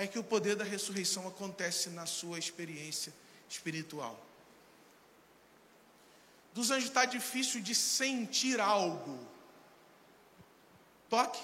é 0.00 0.06
que 0.06 0.18
o 0.18 0.24
poder 0.24 0.56
da 0.56 0.64
ressurreição 0.64 1.28
acontece 1.28 1.90
na 1.90 2.06
sua 2.06 2.38
experiência 2.38 3.12
espiritual. 3.46 4.18
Dos 6.54 6.70
anjos 6.70 6.88
está 6.88 7.04
difícil 7.04 7.60
de 7.60 7.74
sentir 7.74 8.58
algo. 8.58 9.18
Toque. 11.10 11.42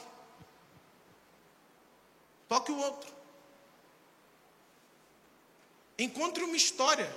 Toque 2.48 2.72
o 2.72 2.78
outro. 2.78 3.14
Encontre 5.98 6.42
uma 6.42 6.56
história. 6.56 7.14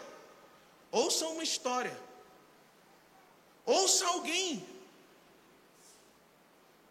Ouça 0.91 1.25
uma 1.27 1.43
história. 1.43 1.97
Ouça 3.65 4.05
alguém. 4.07 4.67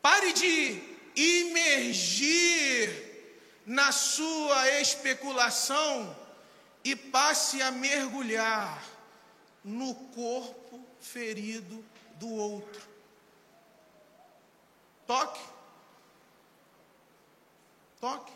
Pare 0.01 0.33
de 0.33 0.83
imergir 1.15 3.08
na 3.69 3.93
sua 3.93 4.81
especulação 4.81 6.17
e 6.83 6.97
passe 6.97 7.61
a 7.61 7.71
mergulhar 7.71 8.83
no 9.63 9.95
corpo 9.95 10.83
ferido 10.99 11.85
do 12.15 12.31
outro. 12.31 12.89
Toque. 15.07 15.45
Toque. 18.01 18.33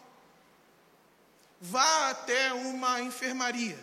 Vá 1.62 2.10
até 2.10 2.52
uma 2.52 3.00
enfermaria. 3.00 3.82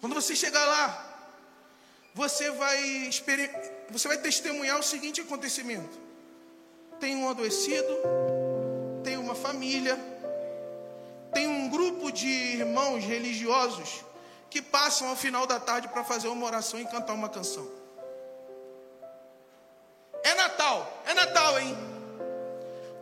Quando 0.00 0.14
você 0.14 0.36
chegar 0.36 0.64
lá, 0.66 1.34
você 2.14 2.52
vai, 2.52 3.10
você 3.90 4.06
vai 4.06 4.18
testemunhar 4.18 4.78
o 4.78 4.84
seguinte 4.84 5.20
acontecimento: 5.20 6.05
tem 6.98 7.16
um 7.16 7.28
adoecido, 7.28 7.96
tem 9.02 9.16
uma 9.16 9.34
família, 9.34 9.98
tem 11.32 11.46
um 11.46 11.68
grupo 11.68 12.10
de 12.10 12.28
irmãos 12.28 13.04
religiosos 13.04 14.04
que 14.48 14.62
passam 14.62 15.08
ao 15.08 15.16
final 15.16 15.46
da 15.46 15.60
tarde 15.60 15.88
para 15.88 16.04
fazer 16.04 16.28
uma 16.28 16.46
oração 16.46 16.80
e 16.80 16.86
cantar 16.86 17.12
uma 17.12 17.28
canção. 17.28 17.68
É 20.22 20.34
Natal, 20.34 21.02
é 21.06 21.14
Natal, 21.14 21.60
hein? 21.60 21.76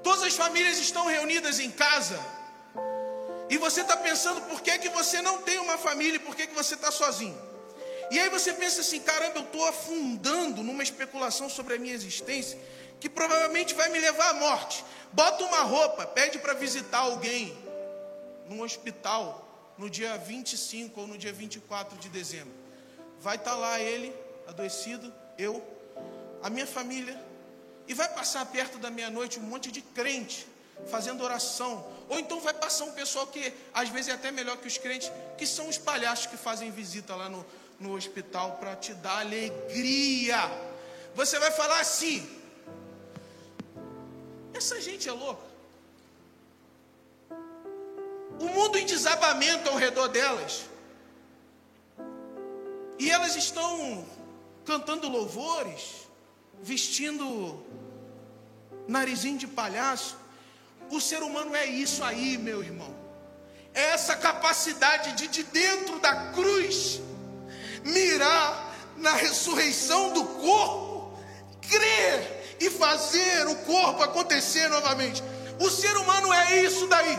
Todas 0.03 0.25
as 0.25 0.35
famílias 0.35 0.79
estão 0.79 1.07
reunidas 1.07 1.59
em 1.59 1.71
casa. 1.71 2.19
E 3.49 3.57
você 3.57 3.83
está 3.83 3.97
pensando 3.97 4.41
por 4.43 4.61
que, 4.61 4.79
que 4.79 4.89
você 4.89 5.23
não 5.23 5.43
tem 5.43 5.59
uma 5.59 5.79
família 5.79 6.17
e 6.17 6.19
por 6.19 6.35
que, 6.35 6.47
que 6.47 6.55
você 6.55 6.75
está 6.75 6.91
sozinho. 6.91 7.41
E 8.11 8.19
aí 8.19 8.29
você 8.29 8.53
pensa 8.53 8.81
assim: 8.81 9.01
caramba, 9.01 9.39
eu 9.39 9.45
estou 9.45 9.67
afundando 9.67 10.63
numa 10.63 10.83
especulação 10.83 11.49
sobre 11.49 11.75
a 11.75 11.79
minha 11.79 11.95
existência 11.95 12.59
que 13.05 13.09
provavelmente 13.11 13.75
vai 13.75 13.91
me 13.91 14.01
levar 14.01 14.31
à 14.31 14.33
morte. 14.33 14.83
Bota 15.13 15.45
uma 15.45 15.61
roupa, 15.61 16.07
pede 16.07 16.39
para 16.39 16.55
visitar 16.55 17.01
alguém 17.01 17.55
num 18.49 18.63
hospital 18.63 19.47
no 19.77 19.91
dia 19.91 20.17
25 20.17 21.03
ou 21.03 21.07
no 21.07 21.19
dia 21.19 21.31
24 21.31 21.99
de 21.99 22.09
dezembro. 22.09 22.55
Vai 23.21 23.37
estar 23.37 23.51
tá 23.51 23.57
lá 23.59 23.79
ele, 23.79 24.11
adoecido, 24.47 25.13
eu, 25.37 25.63
a 26.43 26.49
minha 26.49 26.67
família, 26.67 27.23
e 27.87 27.93
vai 27.93 28.09
passar 28.09 28.47
perto 28.47 28.79
da 28.79 28.91
meia-noite 28.91 29.39
um 29.39 29.43
monte 29.43 29.71
de 29.71 29.83
crente 29.83 30.47
fazendo 30.91 31.23
oração. 31.23 31.87
Ou 32.09 32.19
então 32.19 32.41
vai 32.41 32.55
passar 32.55 32.85
um 32.85 32.93
pessoal 32.93 33.27
que 33.27 33.53
às 33.75 33.91
vezes 33.91 34.09
é 34.09 34.13
até 34.13 34.31
melhor 34.31 34.57
que 34.57 34.67
os 34.67 34.79
crentes, 34.79 35.13
que 35.37 35.47
são 35.47 35.69
os 35.69 35.77
palhaços 35.77 36.25
que 36.25 36.39
fazem 36.39 36.71
visita 36.71 37.15
lá 37.15 37.29
no, 37.29 37.45
no 37.79 37.95
hospital 37.95 38.53
para 38.53 38.75
te 38.77 38.95
dar 38.95 39.19
alegria. 39.19 40.39
Você 41.15 41.39
vai 41.39 41.51
falar 41.51 41.81
assim: 41.81 42.43
essa 44.65 44.81
gente 44.81 45.07
é 45.07 45.13
louca. 45.13 45.45
O 48.41 48.47
mundo 48.47 48.79
em 48.79 48.87
desabamento 48.87 49.69
ao 49.69 49.77
redor 49.77 50.09
delas. 50.09 50.65
E 52.99 53.11
elas 53.11 53.37
estão 53.37 54.07
cantando 54.65 55.07
louvores, 55.09 56.09
vestindo 56.63 57.63
narizinho 58.89 59.37
de 59.37 59.47
palhaço. 59.47 60.17
O 60.91 60.99
ser 60.99 61.23
humano 61.23 61.55
é 61.55 61.67
isso 61.67 62.03
aí, 62.03 62.39
meu 62.39 62.63
irmão. 62.63 62.95
É 63.75 63.91
essa 63.91 64.17
capacidade 64.17 65.13
de, 65.13 65.29
de 65.29 65.43
dentro 65.43 65.99
da 65.99 66.33
cruz, 66.33 67.03
mirar 67.85 68.75
na 68.97 69.13
ressurreição 69.13 70.15
do 70.15 70.25
corpo, 70.25 71.19
crer 71.61 72.34
e 72.61 72.71
fazer 72.71 73.47
o 73.47 73.57
corpo 73.57 74.03
acontecer 74.03 74.69
novamente. 74.69 75.23
O 75.61 75.71
ser 75.71 75.97
humano 75.97 76.33
é 76.33 76.63
isso 76.63 76.87
daí. 76.89 77.19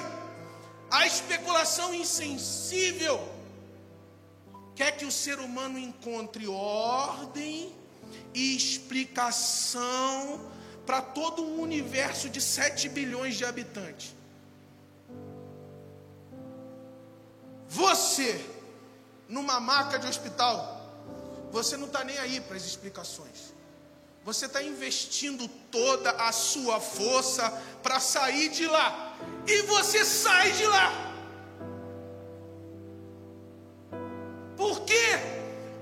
A 0.89 1.05
especulação 1.05 1.93
insensível 1.93 3.19
quer 4.75 4.91
que 4.91 5.05
o 5.05 5.11
ser 5.11 5.39
humano 5.39 5.79
encontre 5.79 6.47
ordem 6.47 7.73
e 8.33 8.55
explicação 8.55 10.51
para 10.85 11.01
todo 11.01 11.43
um 11.43 11.61
universo 11.61 12.29
de 12.29 12.41
7 12.41 12.89
bilhões 12.89 13.35
de 13.35 13.45
habitantes. 13.45 14.13
Você, 17.67 18.45
numa 19.27 19.59
maca 19.59 19.97
de 19.97 20.07
hospital, 20.07 20.75
você 21.51 21.75
não 21.75 21.87
está 21.87 22.03
nem 22.03 22.17
aí 22.19 22.39
para 22.39 22.55
as 22.55 22.65
explicações. 22.65 23.54
Você 24.25 24.47
está 24.47 24.61
investindo 24.63 25.47
toda 25.69 26.09
a 26.09 26.31
sua 26.31 26.79
força 26.79 27.47
para 27.83 27.99
sair 27.99 28.49
de 28.49 28.65
lá. 28.65 29.15
E 29.45 29.61
você 29.73 30.03
sai 30.03 30.51
de 30.51 30.65
lá. 30.65 30.87
Porque 34.57 35.05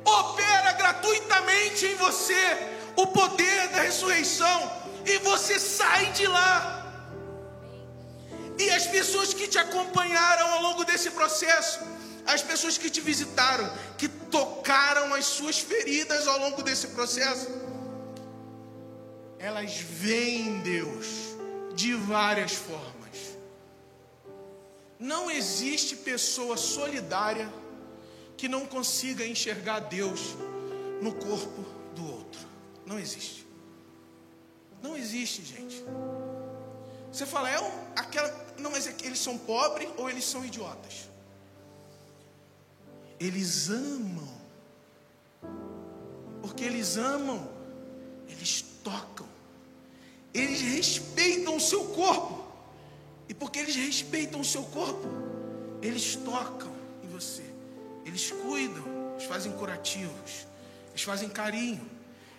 opera 0.04 0.74
gratuitamente 0.74 1.86
em 1.86 1.96
você 1.96 2.44
o 2.98 3.08
poder 3.08 3.70
da 3.70 3.82
ressurreição 3.82 4.60
e 5.06 5.20
você 5.20 5.58
sai 5.58 6.12
de 6.12 6.28
lá. 6.28 6.84
E 8.60 8.70
as 8.72 8.86
pessoas 8.86 9.34
que 9.34 9.48
te 9.48 9.58
acompanharam 9.58 10.52
ao 10.52 10.62
longo 10.64 10.84
desse 10.84 11.12
processo, 11.12 11.80
as 12.26 12.41
pessoas 12.41 12.78
que 12.78 12.89
te 12.89 13.00
visitaram, 13.00 13.72
que 13.98 14.10
tocaram 14.10 15.14
as 15.14 15.26
suas 15.26 15.60
feridas 15.60 16.28
ao 16.28 16.39
longo 16.39 16.62
desse 16.62 16.88
processo, 16.88 17.48
elas 19.44 19.76
veem 19.76 20.62
Deus 20.62 21.36
de 21.76 21.94
várias 21.94 22.54
formas. 22.54 23.38
Não 24.98 25.30
existe 25.30 25.98
pessoa 25.98 26.56
solidária 26.56 27.52
que 28.38 28.48
não 28.48 28.66
consiga 28.66 29.28
enxergar 29.28 29.82
Deus 29.82 30.38
no 31.02 31.14
corpo 31.16 31.62
do 31.94 32.10
outro. 32.10 32.39
Não 32.86 32.98
existe. 32.98 33.46
Não 34.82 34.96
existe, 34.96 35.44
gente. 35.44 35.84
Você 37.12 37.26
fala, 37.26 37.50
é 37.50 37.60
um, 37.60 37.72
aquela. 37.98 38.30
Não, 38.58 38.72
mas 38.72 38.88
é 38.88 38.96
eles 39.04 39.20
são 39.20 39.38
pobres 39.38 39.89
ou 39.98 40.10
eles 40.10 40.24
são 40.24 40.46
idiotas? 40.46 41.10
Eles 43.20 43.70
amam. 43.70 44.41
Porque 46.41 46.64
eles 46.64 46.96
amam, 46.96 47.46
eles 48.30 48.64
tocam. 48.82 49.33
Eles 50.34 50.62
respeitam 50.62 51.56
o 51.56 51.60
seu 51.60 51.86
corpo. 51.86 52.44
E 53.30 53.34
porque 53.34 53.60
eles 53.60 53.76
respeitam 53.76 54.42
o 54.42 54.46
seu 54.46 54.64
corpo, 54.64 55.08
eles 55.82 56.16
tocam 56.18 56.72
em 57.04 57.08
você. 57.08 57.44
Eles 58.06 58.32
cuidam, 58.32 58.84
eles 59.14 59.26
fazem 59.26 59.52
curativos, 59.54 60.46
eles 60.90 61.04
fazem 61.04 61.30
carinho, 61.30 61.90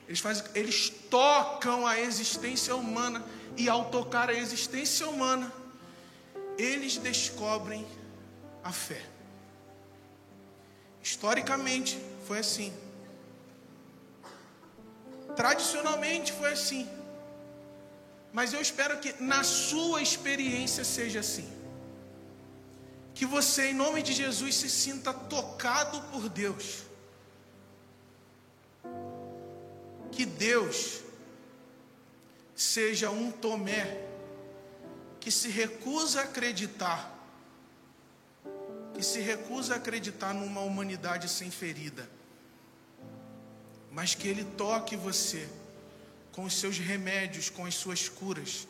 eles, 0.06 0.20
fazem, 0.20 0.44
eles 0.54 0.90
tocam 1.10 1.86
a 1.86 1.98
existência 1.98 2.76
humana 2.76 3.24
e 3.56 3.68
ao 3.68 3.86
tocar 3.86 4.28
a 4.28 4.34
existência 4.34 5.08
humana, 5.08 5.50
eles 6.58 6.98
descobrem 6.98 7.86
a 8.62 8.72
fé. 8.72 9.02
Historicamente 11.02 11.98
foi 12.26 12.38
assim. 12.38 12.72
Tradicionalmente 15.34 16.32
foi 16.32 16.52
assim. 16.52 16.88
Mas 18.34 18.52
eu 18.52 18.60
espero 18.60 18.98
que 18.98 19.14
na 19.22 19.44
sua 19.44 20.02
experiência 20.02 20.84
seja 20.84 21.20
assim. 21.20 21.48
Que 23.14 23.24
você, 23.24 23.66
em 23.70 23.74
nome 23.74 24.02
de 24.02 24.12
Jesus, 24.12 24.56
se 24.56 24.68
sinta 24.68 25.14
tocado 25.14 26.02
por 26.10 26.28
Deus. 26.28 26.82
Que 30.10 30.26
Deus 30.26 31.00
seja 32.56 33.08
um 33.08 33.30
Tomé 33.30 34.04
que 35.20 35.30
se 35.30 35.48
recusa 35.48 36.20
a 36.20 36.24
acreditar, 36.24 37.16
que 38.94 39.02
se 39.02 39.20
recusa 39.20 39.74
a 39.74 39.76
acreditar 39.76 40.34
numa 40.34 40.60
humanidade 40.60 41.28
sem 41.28 41.52
ferida, 41.52 42.10
mas 43.92 44.12
que 44.16 44.26
Ele 44.26 44.44
toque 44.44 44.96
você 44.96 45.48
com 46.34 46.44
os 46.44 46.54
seus 46.54 46.78
remédios, 46.78 47.48
com 47.48 47.64
as 47.64 47.74
suas 47.76 48.08
curas. 48.08 48.66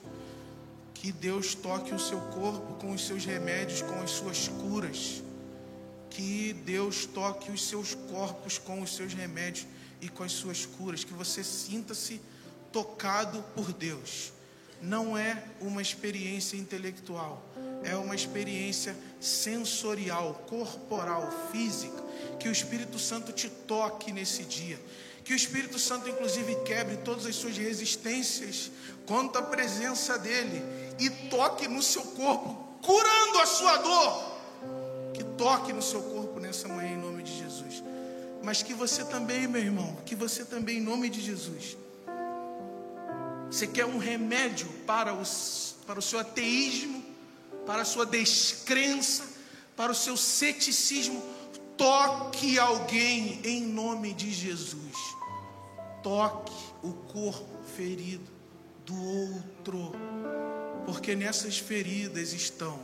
Que 0.92 1.10
Deus 1.10 1.54
toque 1.54 1.94
o 1.94 1.98
seu 1.98 2.20
corpo 2.20 2.74
com 2.74 2.92
os 2.92 3.06
seus 3.06 3.24
remédios, 3.24 3.80
com 3.82 4.00
as 4.02 4.10
suas 4.10 4.48
curas. 4.48 5.22
Que 6.10 6.52
Deus 6.52 7.06
toque 7.06 7.50
os 7.50 7.66
seus 7.66 7.94
corpos 7.94 8.58
com 8.58 8.82
os 8.82 8.94
seus 8.94 9.14
remédios 9.14 9.66
e 10.00 10.08
com 10.08 10.22
as 10.22 10.32
suas 10.32 10.66
curas. 10.66 11.04
Que 11.04 11.14
você 11.14 11.42
sinta-se 11.42 12.20
tocado 12.70 13.42
por 13.54 13.72
Deus. 13.72 14.32
Não 14.82 15.16
é 15.16 15.42
uma 15.60 15.80
experiência 15.80 16.58
intelectual, 16.58 17.42
é 17.82 17.96
uma 17.96 18.14
experiência 18.14 18.94
sensorial, 19.18 20.44
corporal, 20.46 21.32
física. 21.50 22.04
Que 22.38 22.48
o 22.48 22.52
Espírito 22.52 22.98
Santo 22.98 23.32
te 23.32 23.48
toque 23.48 24.12
nesse 24.12 24.42
dia. 24.42 24.78
Que 25.24 25.32
o 25.32 25.36
Espírito 25.36 25.78
Santo, 25.78 26.08
inclusive, 26.08 26.54
quebre 26.64 26.98
todas 26.98 27.24
as 27.24 27.34
suas 27.34 27.56
resistências 27.56 28.70
contra 29.06 29.40
a 29.40 29.44
presença 29.44 30.18
dEle 30.18 30.62
e 30.98 31.08
toque 31.28 31.66
no 31.66 31.82
seu 31.82 32.02
corpo, 32.02 32.78
curando 32.82 33.38
a 33.38 33.46
sua 33.46 33.76
dor. 33.78 34.34
Que 35.14 35.24
toque 35.24 35.72
no 35.72 35.80
seu 35.80 36.02
corpo 36.02 36.38
nessa 36.38 36.68
manhã, 36.68 36.92
em 36.92 36.98
nome 36.98 37.22
de 37.22 37.38
Jesus. 37.38 37.82
Mas 38.42 38.62
que 38.62 38.74
você 38.74 39.02
também, 39.04 39.46
meu 39.46 39.62
irmão, 39.62 39.96
que 40.04 40.14
você 40.14 40.44
também, 40.44 40.76
em 40.76 40.82
nome 40.82 41.08
de 41.08 41.20
Jesus, 41.20 41.78
você 43.50 43.66
quer 43.66 43.86
um 43.86 43.98
remédio 43.98 44.68
para, 44.86 45.14
os, 45.14 45.76
para 45.86 45.98
o 45.98 46.02
seu 46.02 46.18
ateísmo, 46.18 47.02
para 47.64 47.82
a 47.82 47.84
sua 47.84 48.04
descrença, 48.04 49.24
para 49.76 49.92
o 49.92 49.94
seu 49.94 50.16
ceticismo. 50.16 51.22
Toque 51.76 52.58
alguém 52.58 53.40
em 53.44 53.62
nome 53.62 54.12
de 54.12 54.30
Jesus. 54.32 55.13
Toque 56.04 56.52
o 56.82 56.92
corpo 56.92 57.64
ferido 57.74 58.30
do 58.84 58.94
outro, 58.94 59.92
porque 60.84 61.16
nessas 61.16 61.58
feridas 61.58 62.34
estão 62.34 62.78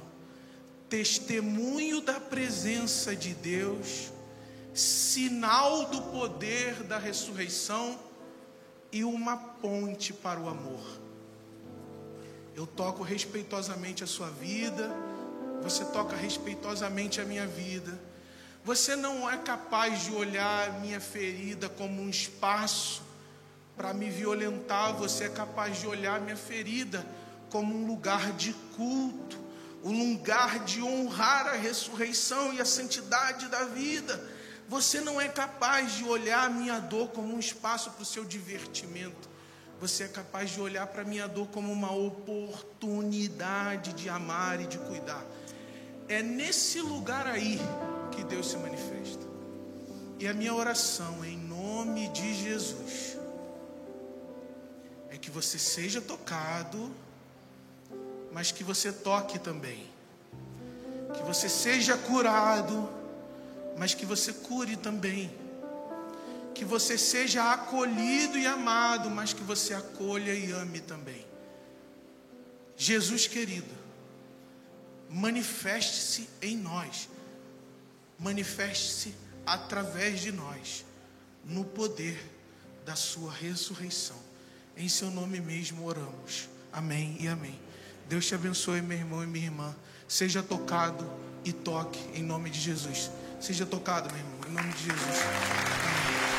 testemunho 0.88 2.00
da 2.00 2.18
presença 2.18 3.14
de 3.14 3.34
Deus, 3.34 4.10
sinal 4.72 5.84
do 5.84 6.00
poder 6.02 6.82
da 6.84 6.98
ressurreição 6.98 7.98
e 8.90 9.04
uma 9.04 9.36
ponte 9.36 10.14
para 10.14 10.40
o 10.40 10.48
amor. 10.48 10.80
Eu 12.56 12.66
toco 12.66 13.02
respeitosamente 13.02 14.02
a 14.02 14.06
sua 14.06 14.30
vida, 14.30 14.90
você 15.62 15.84
toca 15.84 16.16
respeitosamente 16.16 17.20
a 17.20 17.24
minha 17.26 17.46
vida. 17.46 18.00
Você 18.64 18.96
não 18.96 19.30
é 19.30 19.36
capaz 19.36 20.04
de 20.04 20.12
olhar 20.12 20.80
minha 20.80 21.00
ferida 21.00 21.68
como 21.68 22.00
um 22.00 22.08
espaço 22.08 23.09
para 23.76 23.94
me 23.94 24.10
violentar, 24.10 24.94
você 24.94 25.24
é 25.24 25.28
capaz 25.28 25.80
de 25.80 25.86
olhar 25.86 26.20
minha 26.20 26.36
ferida 26.36 27.06
como 27.50 27.74
um 27.74 27.86
lugar 27.86 28.32
de 28.32 28.52
culto, 28.76 29.38
um 29.82 30.12
lugar 30.12 30.60
de 30.60 30.82
honrar 30.82 31.48
a 31.48 31.52
ressurreição 31.52 32.54
e 32.54 32.60
a 32.60 32.64
santidade 32.64 33.48
da 33.48 33.64
vida. 33.64 34.22
Você 34.68 35.00
não 35.00 35.20
é 35.20 35.28
capaz 35.28 35.94
de 35.94 36.04
olhar 36.04 36.46
a 36.46 36.50
minha 36.50 36.78
dor 36.78 37.08
como 37.08 37.34
um 37.34 37.40
espaço 37.40 37.90
para 37.90 38.02
o 38.02 38.06
seu 38.06 38.24
divertimento. 38.24 39.28
Você 39.80 40.04
é 40.04 40.08
capaz 40.08 40.50
de 40.50 40.60
olhar 40.60 40.86
para 40.86 41.02
a 41.02 41.04
minha 41.04 41.26
dor 41.26 41.48
como 41.48 41.72
uma 41.72 41.92
oportunidade 41.92 43.94
de 43.94 44.08
amar 44.08 44.60
e 44.60 44.66
de 44.66 44.78
cuidar. 44.78 45.24
É 46.06 46.22
nesse 46.22 46.80
lugar 46.80 47.26
aí 47.26 47.58
que 48.12 48.22
Deus 48.22 48.50
se 48.50 48.56
manifesta. 48.58 49.26
E 50.18 50.28
a 50.28 50.34
minha 50.34 50.54
oração 50.54 51.24
em 51.24 51.38
nome 51.38 52.08
de 52.08 52.34
Jesus 52.34 53.16
que 55.20 55.30
você 55.30 55.58
seja 55.58 56.00
tocado, 56.00 56.92
mas 58.32 58.50
que 58.50 58.64
você 58.64 58.92
toque 58.92 59.38
também. 59.38 59.88
Que 61.14 61.22
você 61.22 61.48
seja 61.48 61.96
curado, 61.96 62.88
mas 63.76 63.94
que 63.94 64.06
você 64.06 64.32
cure 64.32 64.76
também. 64.76 65.30
Que 66.54 66.64
você 66.64 66.96
seja 66.96 67.52
acolhido 67.52 68.38
e 68.38 68.46
amado, 68.46 69.10
mas 69.10 69.32
que 69.32 69.42
você 69.42 69.74
acolha 69.74 70.34
e 70.34 70.52
ame 70.52 70.80
também. 70.80 71.26
Jesus 72.76 73.26
querido, 73.26 73.74
manifeste-se 75.08 76.30
em 76.40 76.56
nós, 76.56 77.10
manifeste-se 78.18 79.14
através 79.44 80.20
de 80.20 80.32
nós, 80.32 80.84
no 81.44 81.64
poder 81.64 82.18
da 82.84 82.96
Sua 82.96 83.32
ressurreição. 83.32 84.29
Em 84.80 84.88
Seu 84.88 85.10
nome 85.10 85.42
mesmo 85.42 85.84
oramos. 85.84 86.48
Amém 86.72 87.14
e 87.20 87.28
amém. 87.28 87.54
Deus 88.08 88.26
te 88.26 88.34
abençoe, 88.34 88.80
meu 88.80 88.96
irmão 88.96 89.22
e 89.22 89.26
minha 89.26 89.44
irmã. 89.44 89.76
Seja 90.08 90.42
tocado 90.42 91.06
e 91.44 91.52
toque 91.52 92.00
em 92.14 92.22
nome 92.22 92.48
de 92.48 92.58
Jesus. 92.58 93.10
Seja 93.38 93.66
tocado, 93.66 94.08
meu 94.10 94.18
irmão, 94.18 94.38
em 94.48 94.52
nome 94.52 94.72
de 94.72 94.84
Jesus. 94.84 95.18
Amém. 95.18 96.29